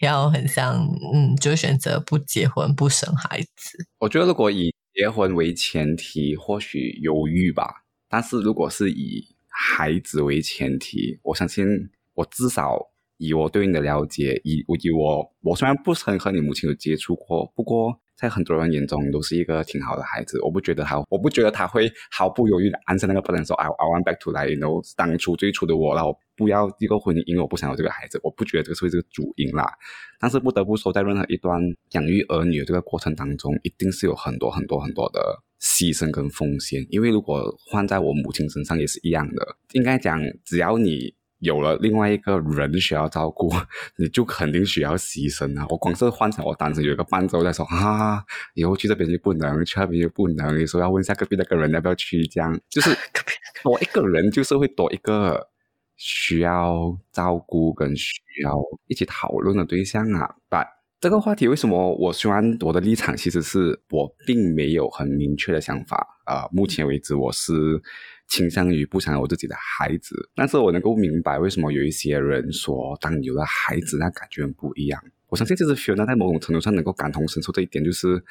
[0.00, 0.76] 要很像
[1.14, 3.78] 嗯，就选择不结婚不生孩子？
[4.00, 7.82] 我觉得如果以结婚为前提，或许犹豫吧。
[8.08, 11.66] 但是如果是以孩子为前提，我相信
[12.14, 12.78] 我至少
[13.18, 18.00] 以我对你的了解，以我以我我虽然不曾和你母亲有接触过，不过。
[18.18, 20.40] 在很多人眼中，你都是一个挺好的孩子。
[20.42, 28.18] 我不觉得他，我不觉得他会毫不犹豫的按下那个不能说 I I want back to 来，然后当初最初的我，然后不要一个婚姻，因为我不想有这个孩子。
[28.24, 29.72] 我不觉得这个是这个主因啦。
[30.18, 35.20] 但是不得不说，在任何一段养育儿女的这个过程当中，一定是有很多很多很多的
[35.60, 36.84] 牺牲跟风险。
[36.90, 41.14] 因为如果换在我母亲身上也是一样的，应该讲只要你。
[41.40, 43.48] 有了另外一个人需要照顾，
[43.96, 45.64] 你就肯定需要牺牲啊！
[45.68, 48.24] 我光是幻想我当时有一个伴奏在说啊，
[48.54, 50.58] 以后去这边就不能，去那边就不能。
[50.58, 52.90] 你说要问下隔壁那个人要不要去，这样就是
[53.62, 55.48] 多一个人，就是会多一个
[55.96, 58.56] 需要照顾跟需要
[58.88, 60.34] 一起讨论的对象啊。
[60.48, 60.64] 把
[61.00, 67.80] 这个话题为什么我虽然我的立场其实是我并没有很明确的想法啊，目前为止我是。
[68.28, 75.02] 倾向于不想有自己的孩子，但是我能够明白为什么有一些人说，当有了孩子，那感觉很不一样。
[75.28, 78.22] 我相信这是 Fiona 在某种程度上能够感同身受这一点，就是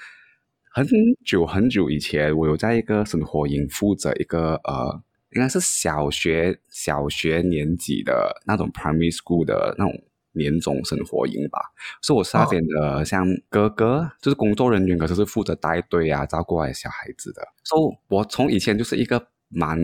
[0.70, 0.88] 很
[1.26, 11.60] 久很久以前，我有在一个生活营负责一个呃，应该是小学小学年级的那种 primary school 的那种年终生活营吧，
[12.04, 17.42] 是我是那边的像哥哥，就是工作人员，可是是负责带队啊，照顾小孩子的。
[17.64, 19.28] 所以，我从以前就是一个。
[19.50, 19.80] 蛮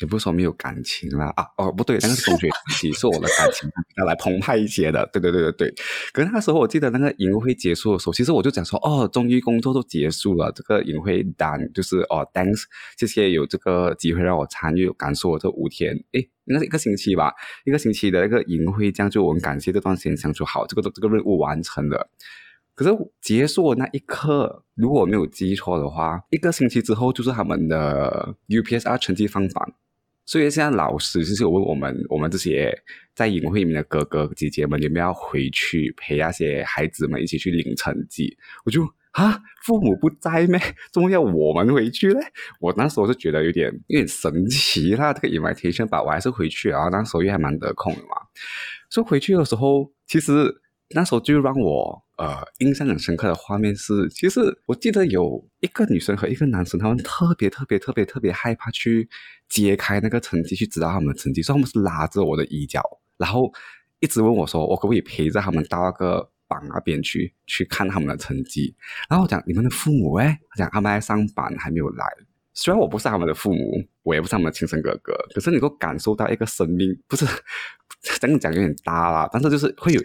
[0.00, 5.74] 也不是说没有感情了啊哦不对，那个是中学时期，是我的感情要来澎湃一些的，对对对对对。
[6.12, 12.62] 可是那时候我记得那个营会结束的时候，其实我就讲说哦，终于工作都结束了，这个营会单就是哦，thanks，
[12.96, 17.32] 谢谢有这个机会让我参与，感受这五天，诶，应该是一个星期吧，
[17.64, 22.08] 一个星期的那个营会，这样就我很感谢这段时间相处好，这个这个任务完成了。
[22.78, 29.72] 可是结束的那一刻，如果我没有记错的话，一个星期之后就是他们的 UPSR 成绩放榜，
[30.24, 32.72] 所以现在老师就是有问我们，我们这些
[33.16, 38.36] 在营会里面的哥哥姐姐们，有没有要回去陪那些孩子们一起去领成绩？
[38.64, 40.60] 我就啊，父母不在咩？
[40.94, 42.20] 怎么要我们回去嘞？
[42.60, 46.88] 我那时候就觉得有点有点神奇啦，这个 invitation 吧，我还是回去啊。
[46.92, 48.22] 那时候也还蛮得空的嘛，
[48.88, 50.62] 所以回去的时候，其实。
[50.90, 59.08] 那时候就让我呃印象很深刻的画面是，其实我记得有一个女生和一个男生，他们特别特别特别特别害怕去
[59.48, 62.82] 揭开那个成绩，去知道他们的成绩，所以他们是拉着我的衣角，
[63.18, 63.52] 然后
[64.00, 68.74] 一直问我说，我可不可以陪着他们到那个榜那边去去看他们的成绩？
[69.10, 72.06] 然后我讲你们的父母哎，讲他们在上班还没有来。
[72.54, 77.26] 虽然我不是他们的父母，我也不是他们的亲生哥哥，可是你够感受到一个生命，不是
[78.20, 80.04] 这样讲有点大啦，但是就是会有一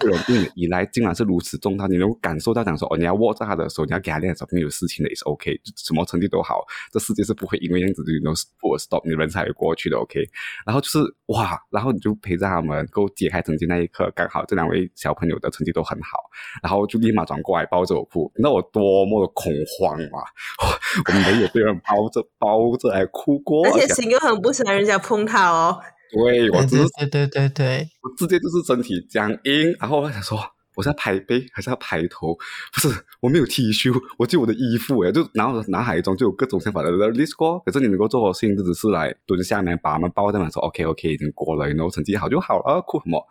[0.00, 8.34] 个人对你依赖，竟然是如此重大，你能够感受到讲说哦，你要握着他的手，你要给他练手，没有事情的也是 OK，什么成绩都好，这世界是不会因为样子就 no
[8.76, 10.20] stop，你人才会过去的 OK。
[10.66, 16.18] 然后就是哇，然后你就陪着他们，够解开成绩那一刻，刚好这两位小朋友的成绩都很好，
[16.62, 20.18] 然后就立马转过来抱着我哭，那我多么的恐慌嘛？
[21.06, 21.80] 我们没有对人。
[21.88, 25.78] 抱着抱着还哭过，而且心又很不喜欢人家碰他哦。
[26.10, 30.38] 对，我只是对对对对，我直接就是身体僵硬，然后我想说，
[30.74, 32.34] 我是要拍背还是要拍头？
[32.72, 32.88] 不是，
[33.20, 37.58] 我没有 T 恤，我就我的衣服哎，就然后脑海中就有各种想法的 list 过。
[37.60, 43.22] 可是你能够做的事情，就只是来蹲下面把他们抱在那说 OK OK 已经过了，然后成绩好就好了，哭什么？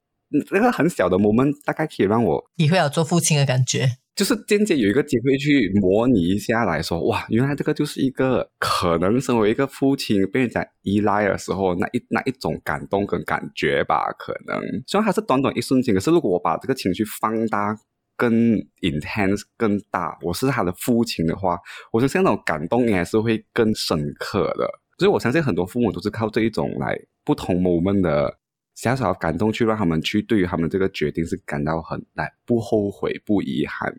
[0.51, 3.93] 那个很小的 moment 大概可以让我体会有做父亲的感觉。
[4.17, 14.11] 就是间接有一个机会去模拟一下来说，哇，原来这个就是一个可能身为一个父亲被人家依赖的时候，那一那一种感动跟感觉吧。
[14.17, 17.77] 可能虽然还是短短一瞬间，可是如果我把这个情绪放大、
[18.15, 18.33] 更
[18.81, 21.59] intense、更大，我是他的父亲的话，
[21.91, 24.67] 我相信那种感动应该是会更深刻的。
[24.97, 28.39] 所以我相信很多父母都是靠这一种来不同 moment 的。
[28.77, 33.91] 小小的感动，去让他们去对于他们这个决定是感到很来不后悔不遗憾，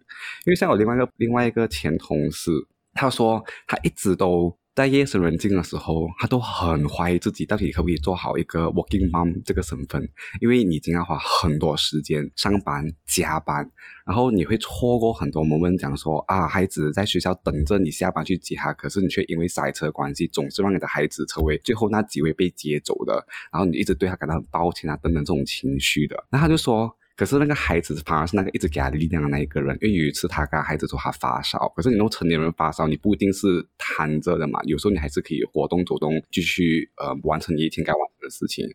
[0.47, 2.51] 因为像我另外一个另外一个前同事，
[2.95, 4.58] 他说他一直都。
[4.79, 10.09] 在夜深人静的时候，他都很怀疑自己到底可不可以做好一个 working mom 这个身份，
[10.41, 13.69] 因为你经常花很多时间上班加班，
[14.07, 23.14] 然后你会错过很多 moment，讲说啊，孩子在学校等着你下班去接他，可是你却因为塞车关系，总是让你的孩子成为最后那几位被接走的，
[23.53, 26.95] 然后你一直对他感到很抱歉啊，等等这种情绪的，那他就说。
[27.19, 38.67] 可是那个孩子反而是那个一直给他力量的那一个人，因为有一次他跟孩子说他发烧，可是你那种成年人发烧，你不一定是瘫着的嘛，有时候你还是可以活动走动，继续呃完成你一天该完事情。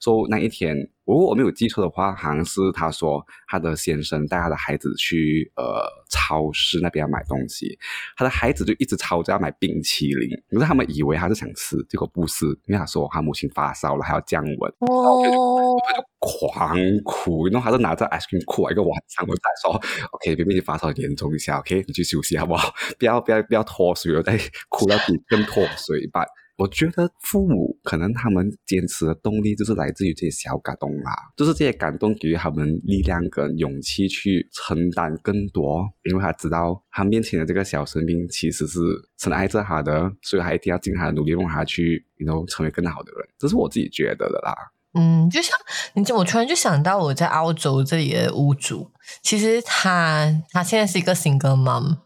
[0.00, 7.78] 说、so, 那一天，如果我没有记错的话，好像是他说他的先生带他的孩子去呃超市那边买东西，
[8.16, 15.76] 他的孩子就一直吵着要买冰淇淋，可是他们以为他是想吃，结果不是，因为他说他母亲发烧了，还要降温，哦，
[16.18, 19.74] 狂哭，然后他就拿着 ice cream 哭了一个晚上，我再说
[20.12, 22.72] ，OK，别别你发烧严重一下，OK，你去休息好不好？
[22.98, 26.24] 不要不要不要脱水了，再哭到比更脱水吧。
[26.62, 38.78] 我觉得父母可能他们坚持的动力就是来自于这些小感动啦，就是这些感动给予他们力量跟勇气去承担更多，因为他知道他面前的这个小生命其实是
[39.18, 44.54] 深爱着他的，所以他一定要尽他的努力让他去，然后成为更好的人，这是我自己觉得的啦。
[44.94, 45.58] 嗯，就像
[45.94, 48.90] 你，我突然就想到我在澳洲这里的屋主，
[49.22, 51.96] 其实他他现在是一个 single mom，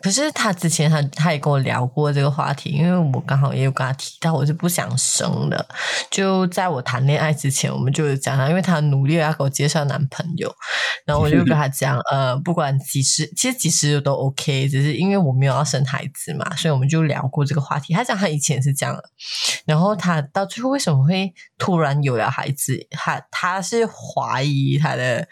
[0.00, 5.66] 可是他之前他他也跟我聊过这个话题，因为我刚好也有跟他提到我是不想生的，
[6.10, 10.52] 就在我谈恋爱之前，我们就有讲他，因为他努力要给我介绍男朋友，
[11.06, 17.94] 然后我就跟他讲，呃，不管几时，其实几时都 OK，只是因为我没有要生孩子嘛，所以我们就聊过这个话题。
[17.94, 18.96] 他讲他以前是这样，
[19.64, 25.28] 然后他到最后为什么会突然有了孩子，他他是怀疑他的。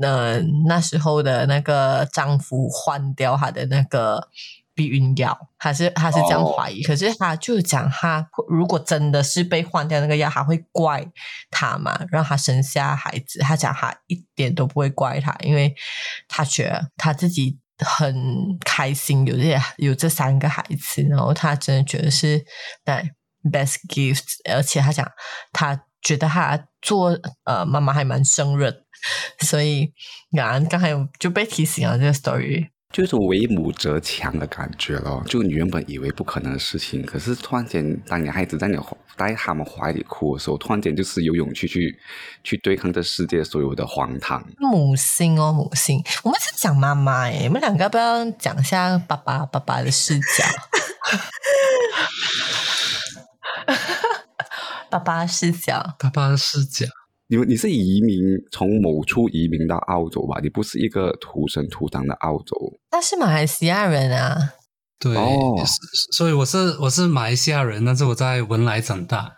[0.00, 4.28] 呃，那时候的那个丈夫换掉她的那个
[4.74, 6.82] 避孕药，还是他是这样怀疑。
[6.82, 11.06] 可是她就讲，她如果真的是被换掉那个药，她会怪
[11.50, 12.00] 他嘛？
[12.10, 15.74] 让她生下孩子，她讲她一点都不会怪他，因为
[16.28, 22.42] 她觉得她自己很开心，有这有这三个孩子，然后她真的觉得是
[22.84, 23.10] 对
[23.50, 25.06] best gift，而且她讲
[25.52, 28.74] 他觉得他做呃妈妈还蛮胜任。
[29.40, 29.90] 所以，
[30.38, 35.22] 啊，刚才就被提醒了这个 story，就是为母则强的感觉咯。
[35.26, 38.76] 就你原本以为不可能的事情，可是突然间，当你孩子在你
[39.16, 41.98] 在他们怀里哭的时候，突然间就是有勇气去
[42.44, 44.46] 去对抗这世界所有的荒唐。
[44.58, 46.04] 母性哦，母性。
[46.22, 50.44] 我们是讲妈妈诶，我们两个要不要讲一下爸爸爸爸的视角？
[54.90, 56.86] 爸爸视角，爸爸的视角。
[57.28, 58.18] 你你是移民
[58.50, 60.40] 从某处移民到澳洲吧？
[60.42, 62.56] 你不是一个土生土长的澳洲，
[62.90, 64.54] 他是马来西亚人啊。
[64.98, 65.16] 对，
[66.12, 69.36] 所以我是我是马来西亚人，但是我在文莱长大，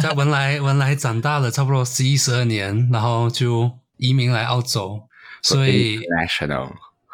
[0.00, 5.02] 在文莱 文莱长大了差不多十一十二年，然后就移民来澳洲，
[5.42, 6.70] 所以 national。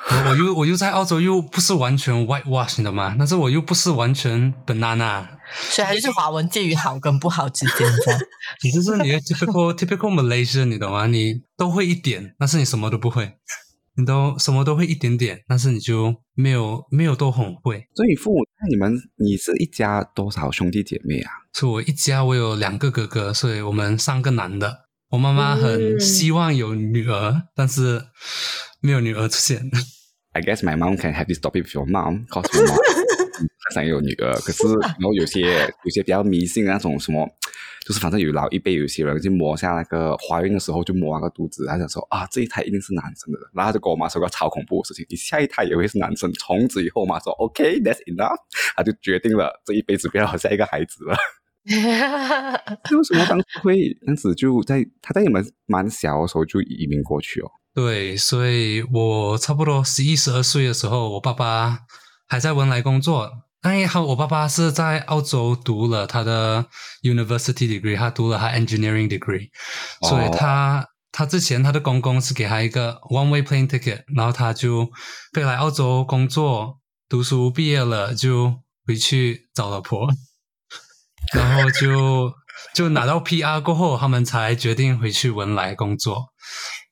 [0.06, 3.16] 我我又我又在澳洲又不是完全 whitewash 的嘛？
[3.18, 5.26] 但是我又不是完全 banana，
[5.70, 8.20] 所以还是华文介于好跟不好之间这样。
[8.64, 11.06] 你就是你的 typical typical Malaysia，你懂吗？
[11.06, 13.32] 你都会一点，但是你什么都不会。
[13.96, 17.86] 你都什么都会一点点，但是你就没有没有都很会。
[17.94, 21.30] 所以父母，那你们你是一家多少兄弟姐妹啊？
[21.54, 24.86] 是我一家，我有两个哥哥，所以我们三个男的。
[25.10, 28.02] 我妈妈很希望有女儿，但是
[28.80, 29.70] 没有女儿出现。
[30.32, 33.03] I guess my mom can have this topic with your mom, cause my mom
[33.72, 34.32] 想有女儿。
[34.40, 35.40] 可是然后有些
[35.84, 37.28] 有些比较迷信那种什么，
[37.86, 46.32] 就是反正有老一辈有些人就摸下那个怀孕的时候就摸那个肚子，他想说啊这一胎一定是男生的，然后就跟我妈说个超恐怖的事情，你下一胎也会是男生。
[46.34, 48.36] 从此以后嘛说 OK that's enough，
[48.76, 51.16] 他就决定了这一辈子不要下一个孩子了。
[51.64, 54.34] 为什么当时会这样子？
[54.34, 57.50] 就在他在你们蛮小的时候就移民过去哦。
[57.74, 61.78] 对，所以我差不多十一、十二岁的时候，我爸爸
[62.26, 63.30] 还在文莱工作。
[63.62, 66.66] 哎，好，我爸爸是在澳洲读了他的
[67.02, 69.48] university degree，他读了他 engineering degree，
[70.06, 74.90] 所以他他之前他的公公是给他一个 one way plane ticket，然后他就
[75.32, 78.54] 飞来澳洲工作、读书，毕业了就
[78.86, 80.08] 回去找老婆，
[81.32, 82.34] 然后就
[82.74, 86.34] 就拿到 PR 过后，他们才决定回去文莱工作。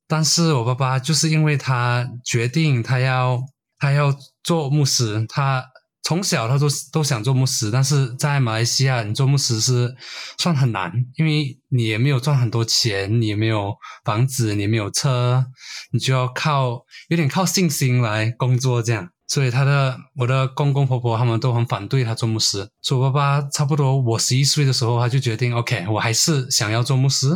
[0.09, 3.39] 但是我爸爸就是因为他决定他要
[3.83, 5.61] 他要做牧师，他
[6.05, 9.93] 从小他都都想做牧师，但是在马来西亚你做牧师是
[10.39, 15.45] 算很难，因为你也没有赚很多钱，你也没有房子，你没有车，
[15.91, 19.09] 你就要靠有点靠信心来工作这样。
[19.27, 22.69] 所以他的我的公公婆婆他们都很反对他做牧师。
[22.83, 27.27] 所以我爸爸差不多我十一岁的时候，他就决定 OK，我还是想要做牧师。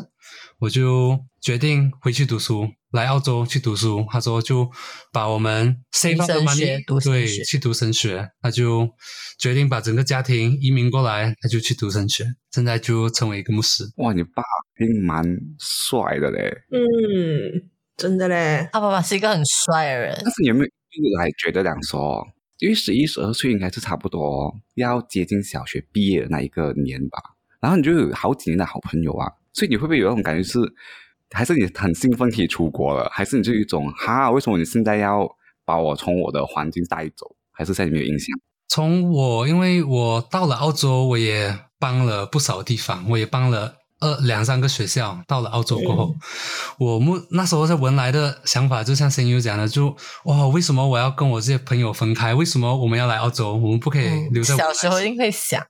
[0.59, 2.67] 我就决定回去读书，
[2.97, 4.05] 来澳洲去读书。
[4.11, 4.69] 他说就
[5.13, 8.89] 把我们 save up 的 money 对去读神学，他就
[9.39, 13.85] 决定把整个家庭移民过来，他就去读神学，现在就成为一个牧师。
[13.99, 14.43] 哇，你爸
[14.75, 15.23] 并蛮
[15.61, 16.53] 帅的嘞！
[16.73, 20.13] 嗯，真的嘞，他爸爸是一个很帅的人。
[20.25, 20.67] 但是你有没有
[21.21, 22.27] 来觉得两说？
[22.59, 27.19] 因为十一、十二岁应该是差不多要接近小学毕业的那一个年吧？
[27.61, 30.59] 然后你就有好几年的好朋友啊，所以你会不会有那种感觉是，
[31.31, 35.29] 还是你很兴奋可以出国了，还是你就一种哈，为什么你现在要
[35.65, 37.35] 把我从我的环境带走？
[37.53, 38.29] 还是在你没有印象？
[38.69, 45.21] 从我，因为我到了澳洲，我也帮了不少地方，我也帮了二两三个学校。
[45.27, 46.15] 到了澳洲过后，
[46.79, 52.35] 我目那时候在文莱的想法，就像声优讲的，就哇，为什么我要跟我这些朋友分开？
[52.35, 53.55] 为什么我们要来澳洲？
[53.55, 55.65] 我们不可以留在、嗯小时候一定会想，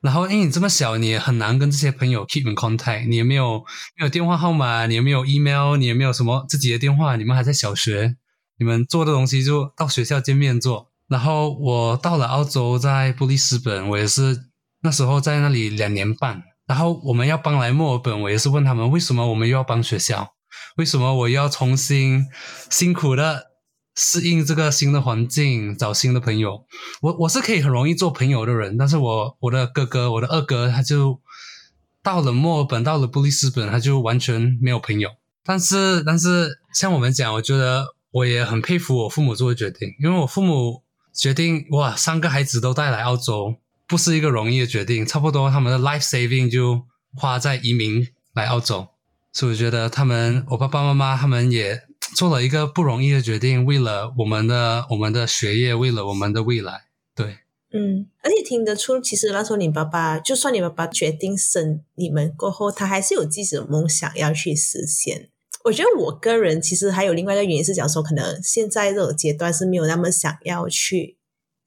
[0.00, 3.62] 然后，因为你这么小，你也很难跟这些朋友 keep in contact，你也没有
[3.98, 8.16] 没有电话号码，你也没有 email，你也没有什么自己的电话，你们还在小学，
[8.58, 10.90] 你们做的东西就到学校见面做。
[11.06, 14.44] 然后我到了澳洲，在布里斯本，我也是
[14.82, 16.44] 那时候在那里两年半。
[16.66, 20.34] 然后我们要搬来墨尔本，我也是问他们为什么我们又要搬学校，
[20.76, 22.24] 为什么我要重新
[22.70, 23.49] 辛苦的
[24.02, 26.64] 适应这个新的环境，找新的朋友。
[27.02, 31.20] 我我是可以很容易做朋友的人，但是我我的哥哥，我的二哥，他就
[32.02, 35.10] 到了墨尔本，到了布里斯本，他就完全没有朋友。
[35.44, 40.82] 但是但是像我们讲，我觉得我也很佩服我父母做的决定，因为我父母
[41.12, 48.88] 决定哇，三个孩子都带来澳洲，不是一个容易的决定，差不多他们的 life saving 就花在移民来澳洲。
[49.30, 51.82] 所以我觉得他们，我爸爸妈妈他们也
[52.16, 56.86] 做了一个不容易的决定，为了我们的我们的学业，为了我们的未来。
[57.14, 57.38] 对，
[57.72, 65.28] 嗯，而且听得出，其实那时候你爸爸，就算你爸爸决定生你们过后，他还是有自己的梦想要去实现。
[65.64, 71.18] 我觉得我个人其实还有另外一个原因是讲说，可能现在这种阶段是没有那么想要去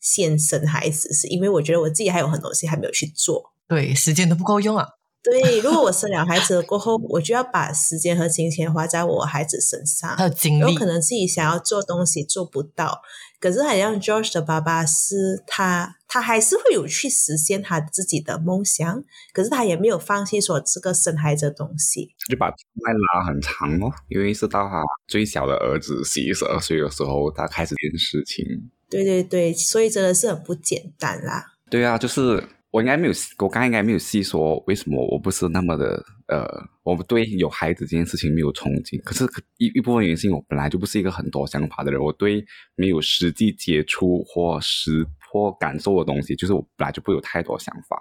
[0.01, 3.53] 先生孩子，是因为我觉得我自己还有很多东西还没有去做。
[3.67, 4.87] 对，时间都不够用啊。
[5.23, 13.01] 对，如果我生了孩子过后，我就要把时间和金钱花在我孩子身上，还有精力有可能自己想要做东西做不到，
[13.39, 19.01] 可是好像 George 的爸爸是他，他还是会有去实现他自己的梦想，
[19.31, 22.13] 可是他也没有放弃说这个生孩子的东西。
[22.29, 28.45] 就把麦拉很长哦，因为是到他最小的儿子十一十二岁的时候，他开始这件事情。
[28.89, 31.53] 对对对，所以真的是很不简单啦。
[31.69, 32.43] 对啊，就是
[32.73, 36.43] 我应该没有，我刚才应该没有细说为什么我不是那么的呃，
[36.81, 38.99] 我对有孩子这件事情没有憧憬。
[39.03, 39.25] 可是
[39.59, 42.43] 一一部分原因我本来就不是一个很多想法的人，我对
[42.75, 47.95] 没有实际接触或实或感受的东西，就是我本来就不有太多想法。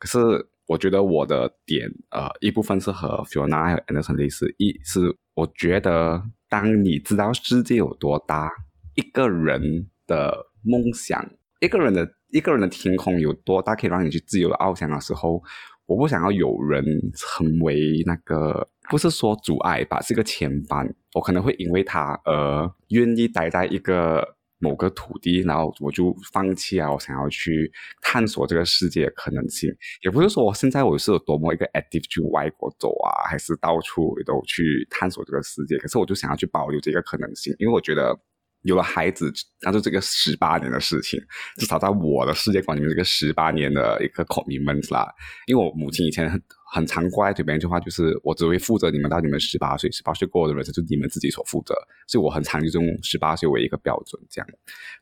[0.00, 0.18] 可是
[0.66, 8.50] 我觉得我的点呃，一部分是和 Fiona Anderson 类似，一是我觉得当你知道世界有多大，
[8.96, 11.24] 一个人的梦想，
[11.60, 15.42] 一个人的一个人的天空有多大，可以让你去自由的翱翔的时候，
[15.86, 16.84] 我不想要有人
[17.14, 20.88] 成为那个，不是说阻碍吧，是个牵绊。
[21.14, 29.68] 我可能会因为他而愿意待在一个某个土地，然后我就放弃啊，我想要去探索这个世界的可能性。
[30.04, 35.76] 也不是说我现在我是有多么一个 active 去外国走啊，还是到处都去探索这个世界。
[35.78, 38.16] 可是我就想要去保留这个可能性，因为我觉得
[38.62, 39.32] 有了孩子，
[39.62, 41.18] 那就这个十八年的事情，
[41.56, 45.12] 至少在我的世界观里面，这个十八年的一个 commitment 啦。
[45.46, 46.42] 因为我母亲以前很
[46.72, 51.74] 很常挂在嘴边一句话，就是我只会负责你们到你们十八岁，十八岁过后的人生就你们自己所负责。
[52.06, 54.48] 所以我很常就用十八岁为一个标准，这样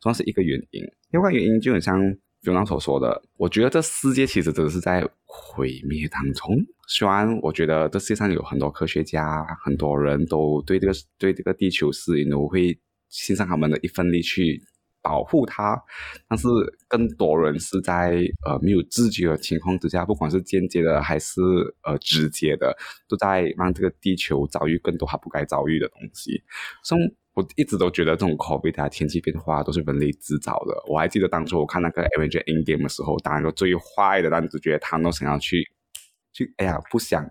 [0.03, 0.83] 算是一个原因。
[1.11, 2.01] 另外原因就很像
[2.43, 6.55] Fiona 所说的，我觉得这世界其实真的是在毁灭当中。
[6.87, 12.79] 虽然我觉得这世界上有很多科学家，很多人都对这个对这个地球是，都会
[13.09, 14.63] 献上他们的一份力去
[15.03, 15.81] 保护它，
[16.29, 16.49] 但是
[16.89, 21.41] 更多人是在呃没有自觉的情况之下，不管是间接的还是
[21.85, 22.77] 呃直接的，
[23.09, 26.43] 都在让这个地球遭遇更多它不该遭遇的东西。
[26.83, 27.01] 所以
[27.35, 30.75] 我一直都觉得这种 COVID 啊、天气变化都是人类制造的。
[30.89, 35.69] 我还记得当初我看那个 Avenger Endgame 的时候，当然个最坏的男主角他都想要去
[36.33, 37.25] 去，哎呀不想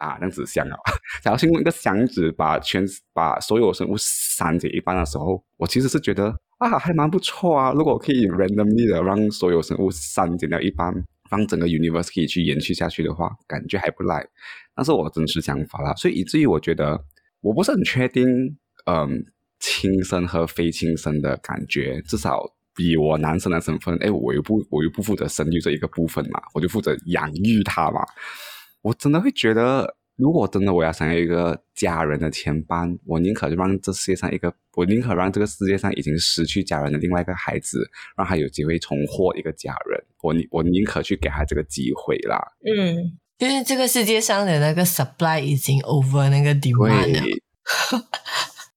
[0.00, 0.76] 啊，那样子想啊，
[1.22, 7.72] 想要去用一个箱子把全把所有生物删减一半的时候，我其实是觉得啊还蛮不错啊。
[7.72, 10.92] 如果可以 randomly 的让所有生物删减掉一半，
[11.30, 14.26] 让整个 universe 可以去延续下去的话，感觉还不赖。
[14.76, 16.98] 那是我真实想法啦，所以以至于我觉得
[17.42, 18.26] 我不是很确定，
[18.86, 19.24] 嗯，
[19.58, 22.40] 亲生和非亲生的感觉，至少。
[22.78, 28.00] 以我男生的身份，哎，我又不，我又不负责生育这一个部分嘛，我就负责养育他嘛。
[28.82, 40.02] 我真的会觉得，如果真的我要想要一个家人的牵绊，我宁可让这世界上一个，我宁可让这个世界上已经失去家人的另外一个孩子，让他有机会重获一个家人。
[40.22, 42.38] 我宁我宁可去给他这个机会啦。
[42.64, 47.22] 嗯，就是这个世界上的那个 supply 已经 over 那个 demand 了。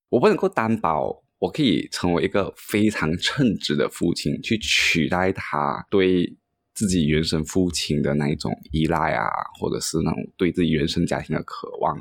[0.10, 6.38] 我不能够担保我可以成为一个非常称职的父亲，去取代他对
[6.74, 9.28] 自己原生父亲的那一种依赖啊，
[9.60, 11.98] 或者是那种对自己原生家庭的渴望。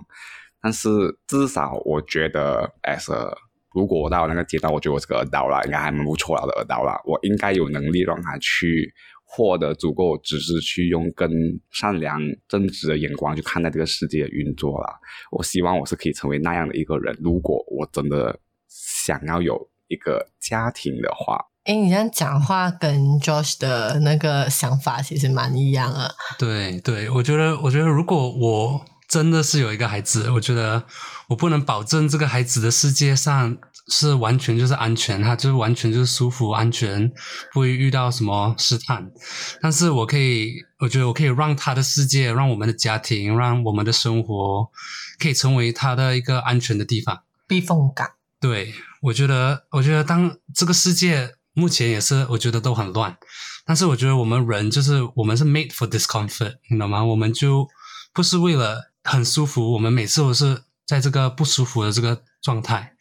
[0.60, 0.88] 但是
[1.26, 3.36] 至少我觉得，as a
[3.74, 8.92] 如果我到那个阶段，我觉得我是个 adult 了，应该还蛮不错了的 adult 了，我应该有能力让他去
[9.24, 11.30] 获得足够知识，去用更
[11.70, 15.00] 善良、正直的眼光去看待这个世界运作了。
[15.30, 17.18] 我希望我是可以成为那样的一个人。
[17.20, 26.10] 如果我真的想要有一个家庭的话，哎，你这样讲话跟 Josh 的那个想法其实蛮一样啊。
[26.36, 30.82] 对对，我觉得，我觉得如果我真的是有一个孩子，我觉得
[31.28, 33.56] 我不能保证这个孩子的世界上
[33.86, 37.08] 是完全就是安全，他就是完全就是舒服、安全，
[37.52, 39.12] 不会遇到什么试探。
[39.60, 44.68] 但是我可以，我觉得我可以让他的世界，让我们的家庭，让我们的生活，
[45.20, 48.10] 可以成为他的一个安全的地方，避风港。
[48.40, 53.16] 对，我觉得，我觉得当这个世界目前也是，我觉得都很乱，
[53.64, 57.04] 但是我觉得我们人就是我们是 made for discomfort，你懂吗？
[57.04, 57.68] 我们就
[58.12, 58.92] 不是为了。
[59.04, 62.92] 很舒服，我们每次都是在这个不舒服的这个状态，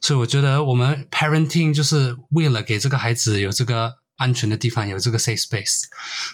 [0.00, 5.82] 所以我觉得我们 parenting 就是为了给这个孩子有这个安全的地方，有这个 safe space。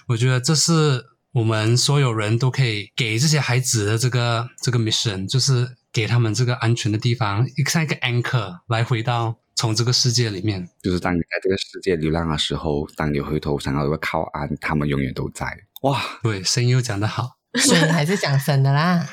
[0.07, 10.70] 我觉得这是我们所有人都可以给这些孩子的这个这个 mission，就是给他们这个安全的地方，像一个 anchor 来回到从这个世界里面。
[10.80, 15.46] 就是当你在这个世界流浪的时候，当你回头想要一个靠岸，他们永远都在。
[15.82, 17.38] 哇，对，声音又讲得好。
[17.54, 19.09] 所以还是讲真的啦。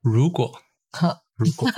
[0.00, 0.52] 如果，
[1.34, 1.68] 如果，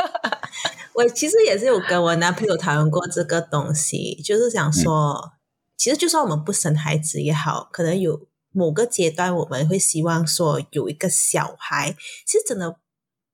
[0.93, 5.33] 我其实也是有跟我男朋友讨论过这个东西，就是想说，
[5.77, 12.77] 其实就算我们不生孩子也好，可能有某个阶段我们会希望说有一个小孩，其实真的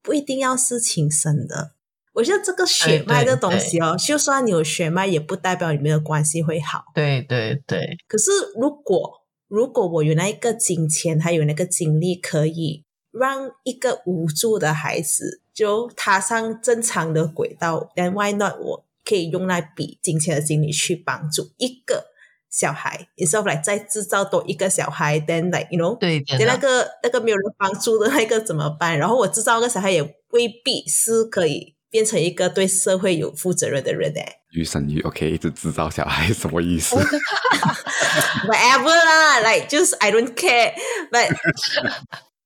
[0.01, 1.74] 不一定要是亲生的。
[2.15, 6.85] 我觉得这个血脉的东西哦，就算你有血脉，也不代表你们的关系会好。
[6.95, 7.99] 对对对。
[8.09, 18.59] 可是如果如果我有那一个金钱，还有那个精力，可以让一个无助的孩子就踏上正常的轨道，then why not？
[18.59, 22.07] 我可以用那笔金钱的精力去帮助一个
[22.51, 28.99] 小孩，instead of like 再制造多一个小孩，then like you know，对，那个那个没有人帮助的那个怎么办？
[28.99, 34.39] 然后我制造个小孩也未必是可以变成一个对社会有负责任的人哎。
[34.51, 36.97] 育生育，OK，一直制造小孩什么意思？
[38.49, 41.29] Whatever 啦，like 就是 I don't care，but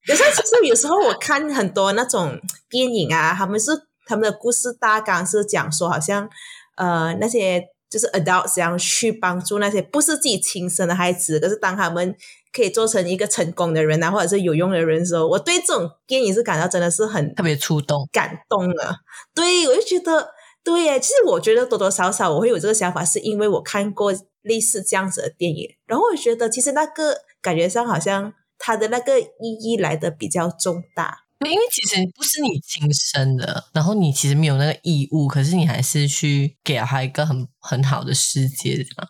[0.07, 2.38] 有 时候其实有时候我看很多那种
[2.68, 3.70] 电影啊，他们是
[4.05, 6.28] 他们的故事大纲是讲说，好像
[6.76, 12.14] 呃那些就是 adults 这样去帮助那些不是自己亲生的孩子，可是当他们
[12.53, 18.97] 可以做成一个成功的人啊，或者是有用的人的时候，我对这种电影是感到真的是很特别触动、感动了。
[19.34, 20.30] 对我就觉得。
[20.64, 24.12] 对耶，其实我觉得多多少少我会有这个想法，是因为我看过
[24.43, 31.20] 类似这样子的电影，然后我觉得其实那个感觉上好像它的那个意义来的比较重大。
[31.47, 39.09] 因为其实不是你亲生的，然后你其实没有那个义务，可是你还是去给他一个很很好的世界，这样。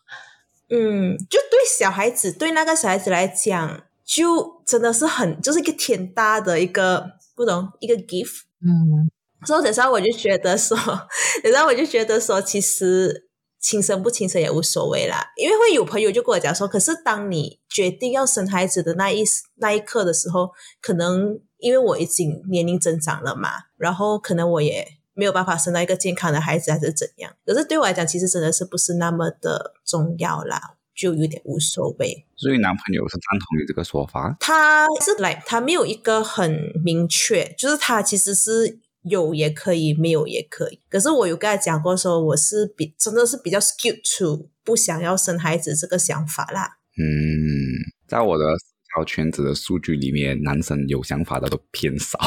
[0.71, 8.43] 嗯，就对小孩子，对那个小孩子来讲，就真的是很就是一个天大的一个不懂一个 gift。
[8.61, 9.11] 嗯。
[9.47, 10.77] 所以等下我就觉得说，
[11.45, 13.29] 等下我就觉得说，其实
[13.61, 15.29] 亲生不亲生也无所谓啦。
[15.37, 19.23] 因为会有朋友就跟我讲说，可是当你决定要生孩子的那一
[19.59, 20.51] 那一刻的时候，
[20.83, 27.33] 可能因为我已经年龄增长了嘛，然后可能我也没有办法生到一个健康的孩子，还是怎样。
[27.45, 32.27] 可是对我来讲，其实真的是不是那么的重要啦，就有点无所谓。
[32.37, 34.37] 所以男朋友是赞同你这个说法？
[34.41, 38.79] 他是来，他没有一个很明确，就是他其实是。
[39.05, 40.81] 有也可以，没有也可以。
[40.91, 46.79] 可是我有跟他讲过，说我是比真的是比较 skewed to 不想要生孩子这个想法啦。
[46.99, 47.07] 嗯，
[48.07, 48.67] 在我的社
[48.99, 52.19] 交圈子的数据里面，男生有想法的都偏少。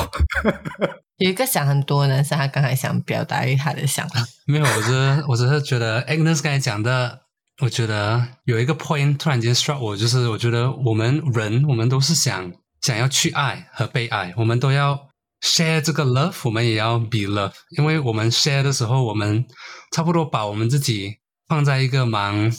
[1.17, 4.25] 有一个想很多的男生，他刚才想表达他的想法。
[4.45, 7.21] 没有，我是我只是觉得 Agnes 刚才讲的，
[7.61, 12.51] 我觉得有一个 point 突然间 struck 我，就是我觉得我们人，我们都是想
[12.81, 15.07] 想要去爱和被爱，我们都要。
[15.41, 19.43] share 这个 love，我们也要 be love，因为我们 share 的时候，我们
[19.91, 21.15] 差不多把我们自己
[21.47, 22.51] 放在一个蛮，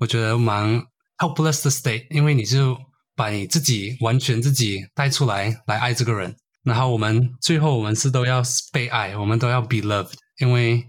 [0.00, 0.82] 我觉得蛮
[1.16, 2.76] helpless 的 state，因为你就
[3.18, 8.40] 把你自己完全自己带出来来爱这个人，然后我们最后我们是都要
[8.72, 10.84] 被爱，我们都要 be loved，因为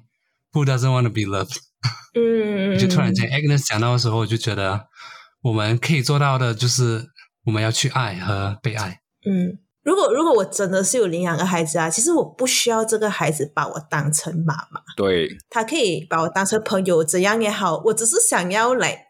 [0.54, 1.56] who doesn't want to be loved？
[2.14, 4.86] 嗯，就突然间 Agnes 讲到的时候，我就觉得
[5.42, 7.08] 我们可以做到的就是
[7.46, 9.00] 我们要去爱和被爱。
[9.26, 9.58] 嗯。
[9.82, 19.06] 如果如果我真的是有领养个孩子啊，其实我不需要这个孩子把我当成妈妈，对，他可以把我当成朋友，怎样也好，我只是想要来，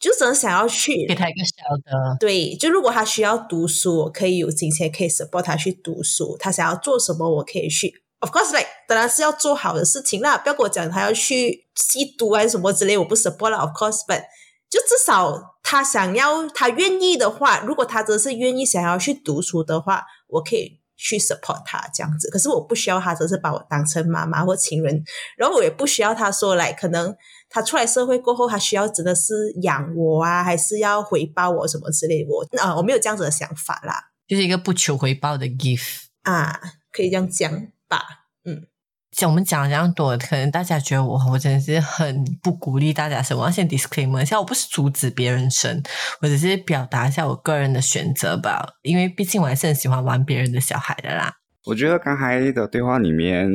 [0.00, 6.38] 就真的想要去给他一个小的，对，就如果他需要读书，我可以有金钱可以 support 他去读书。
[6.40, 8.02] 他想要做什么，我可以去。
[8.20, 13.58] Of course, like 当然是要做好的事情啦，不要跟我讲他要去吸毒还是什么之类，我不 support 了。
[13.58, 14.22] Of course, but
[14.70, 22.28] 就至少他想要，他愿意的话，如果他真的是愿意想要去读书的话，我可以去 support 他这样子。
[22.30, 25.02] 可是我不需要他，只是把我当成妈妈或情人，
[25.36, 27.14] 然后我也不需要他说来，可能
[27.48, 32.26] 他出来社会过后，他需要真的是养我啊，还是要回报我什么之类。
[32.28, 34.10] 我啊，我没有这样子的想法啦。
[34.28, 36.60] 就是一个不求回报的 gift 啊，
[36.92, 37.50] 可以这样讲
[37.88, 38.02] 吧。
[38.44, 38.66] 嗯，
[39.12, 43.36] 像我们讲这样多，可能大家觉得我我真的是很不鼓励大家生。
[43.36, 45.82] 我要先 disclaimer 一下，我不是阻止别人生，
[46.22, 48.64] 我只是表达一下我个人的选择吧。
[48.82, 51.34] 因为毕竟我还是很喜欢玩别人的小孩的啦。
[51.66, 53.46] 我觉得刚才的对话里面，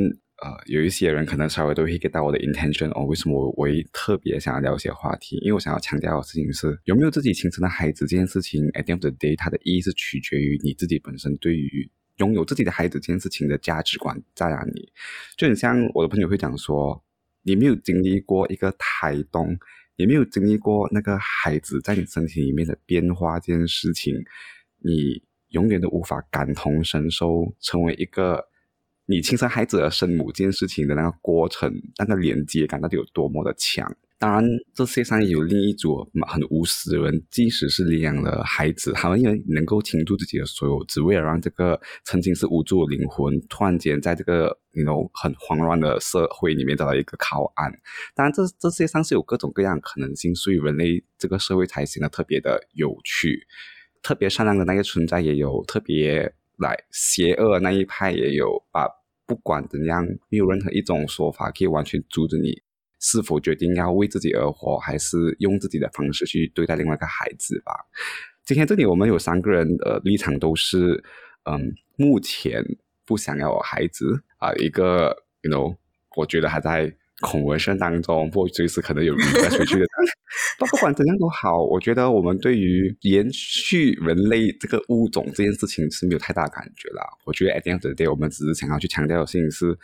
[0.42, 3.06] 呃，有一些人可能稍微都会 get 到我的 intention 哦。
[3.06, 5.36] 为什么我我特别想要聊一些话题？
[5.38, 11.90] 因为我想要强调的事情是，有没有自己亲生的孩子这件事情，at the end of the day，它的意义是取决于你自己本身对于。
[12.16, 14.92] 拥有自己的孩子这件事情的价值观在哪里？
[15.36, 17.02] 就很像我的朋友会讲说，
[17.42, 19.58] 你没有经历过一个胎动，
[19.96, 24.14] 也没有经历过那个孩子在你身体里面的变化这件事情，
[24.78, 28.48] 你永远都无法感同身受，成为一个
[29.06, 33.96] 你亲生孩子的生母这件事情的那个过程，那个连接感到底有多么的强。
[34.18, 34.44] 当然，
[34.74, 47.70] 这世界上有另一组很无私的人，即使是领养了孩子，他们也能够倾注自己的所有，只为了让这个曾经是无助的灵魂，突然间在这个那种很慌乱的社会里面找到一个靠岸。
[48.14, 53.46] 当然，这这世界上是有各种各样可能性，所以人类这个社会才显得特别的有趣。
[54.02, 58.64] 特别善良的那些存在也有，特别来邪恶那一派也有。
[58.70, 58.86] 啊
[59.28, 62.62] 不管怎样，没有任何一种说法可以完全阻止你。
[63.00, 67.72] 是否决定要为自己而活，还是用自己的方式去对待另外一个孩子吧？
[68.44, 71.02] 今天这里我们有三个人的立场都是，
[71.44, 72.64] 嗯，目前
[73.04, 75.76] 不想要孩子啊，一个，you know，
[76.16, 76.90] 我觉得还在
[77.20, 79.86] 恐文生当中，不过随时可能有离家出去的。
[80.58, 87.02] 但不管怎样都好，我觉得我们对于延续人类这个物种这件事情是没有太大感觉了。
[87.24, 89.78] 我觉得 at the end of the day，我们只是想要去强调的事情是。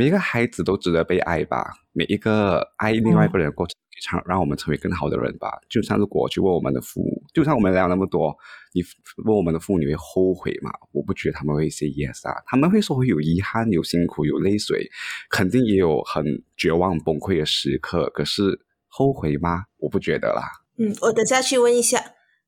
[0.00, 1.74] 每一个孩子都值得被爱吧。
[1.92, 3.74] 每一个爱另外一个人的过程，
[4.10, 5.50] 让让我们成为更好的人吧。
[5.68, 8.34] 就像如果去问我们的父母，就像我们聊那么多，
[8.72, 8.82] 你
[9.26, 10.70] 问我们的父母，你会后悔吗？
[10.92, 12.34] 我不觉得他们会 say yes 啊。
[12.46, 14.90] 他们会说会有遗憾、有辛苦、有泪水，
[15.28, 16.24] 肯定也有很
[16.56, 18.08] 绝望、崩溃的时刻。
[18.14, 19.64] 可是后悔吗？
[19.80, 20.48] 我不觉得啦。
[20.78, 22.02] 嗯，我等下去问一下。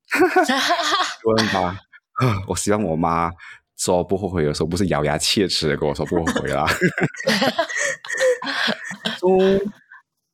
[1.22, 1.76] 问吧。
[2.48, 3.30] 我希望我妈。
[3.84, 6.66] 说不后悔的时候，不是咬牙切齿的跟我说不后悔啦。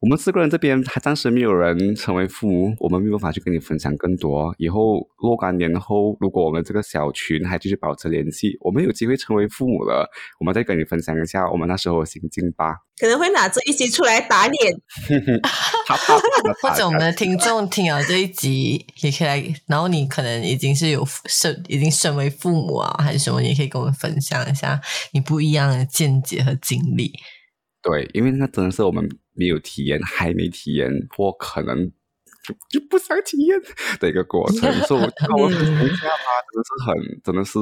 [0.01, 4.55] 我们四个人这边还暂时没有人成为父母，我们没有办法去跟你分享更多。
[4.57, 12.76] 以后若干年后，如果我们这个小群还继续保持联系，我们有机会成为父母了，我们再跟你分享一下我们那时候的心境吧。
[13.01, 14.72] 可能会拿这一集出来打脸，
[16.62, 24.80] 或者我们的听众听了这一集也可以来，然后你可能已经是有身已经身为父母啊，还是什么，你也可以跟我们分享一下
[25.12, 27.12] 你不一样的见解和经历。
[27.82, 29.09] 对，因为那真的是我们。
[29.41, 31.89] 没有体验，还没体验，或可能
[32.43, 33.57] 就就不想体验
[34.01, 37.59] 的一个过程，所以我我等一下吧，真的是很，真的是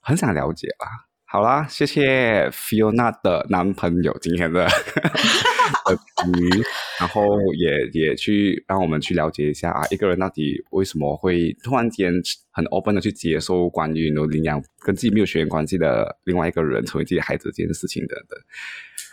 [0.00, 1.06] 很想了解啦。
[1.32, 4.66] 好啦，谢谢 Fiona 的男朋友今天的
[6.26, 6.60] 鱼，
[6.98, 7.22] 然后
[7.56, 12.12] 也也去让我们去了解一下啊，一个人到底为什么会突然间
[12.50, 18.36] 很 open 的去接受关于有领养跟自己没有血缘关系的另外一个人成为自己孩子这件事情的的。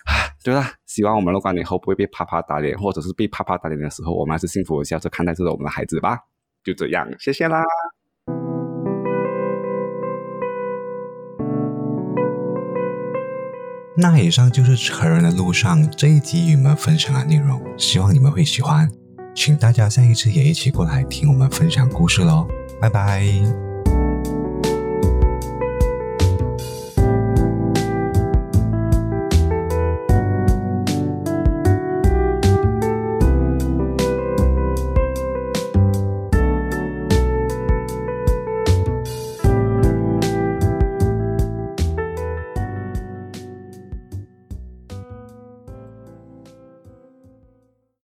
[0.44, 6.18] 对了，希望我们若干年后不会被啪啪打脸，或者是被啪啪打脸的时候，我们还是幸福的笑着看待这个我们的孩子吧。
[6.64, 7.62] 就这样，谢谢啦。
[14.00, 18.88] 那以上就是成人的路上这一集与你们分享的内容，希望你们会喜欢。
[19.34, 22.48] 请大家下一次也一起过来听我们分享故事喽，
[22.80, 23.67] 拜拜。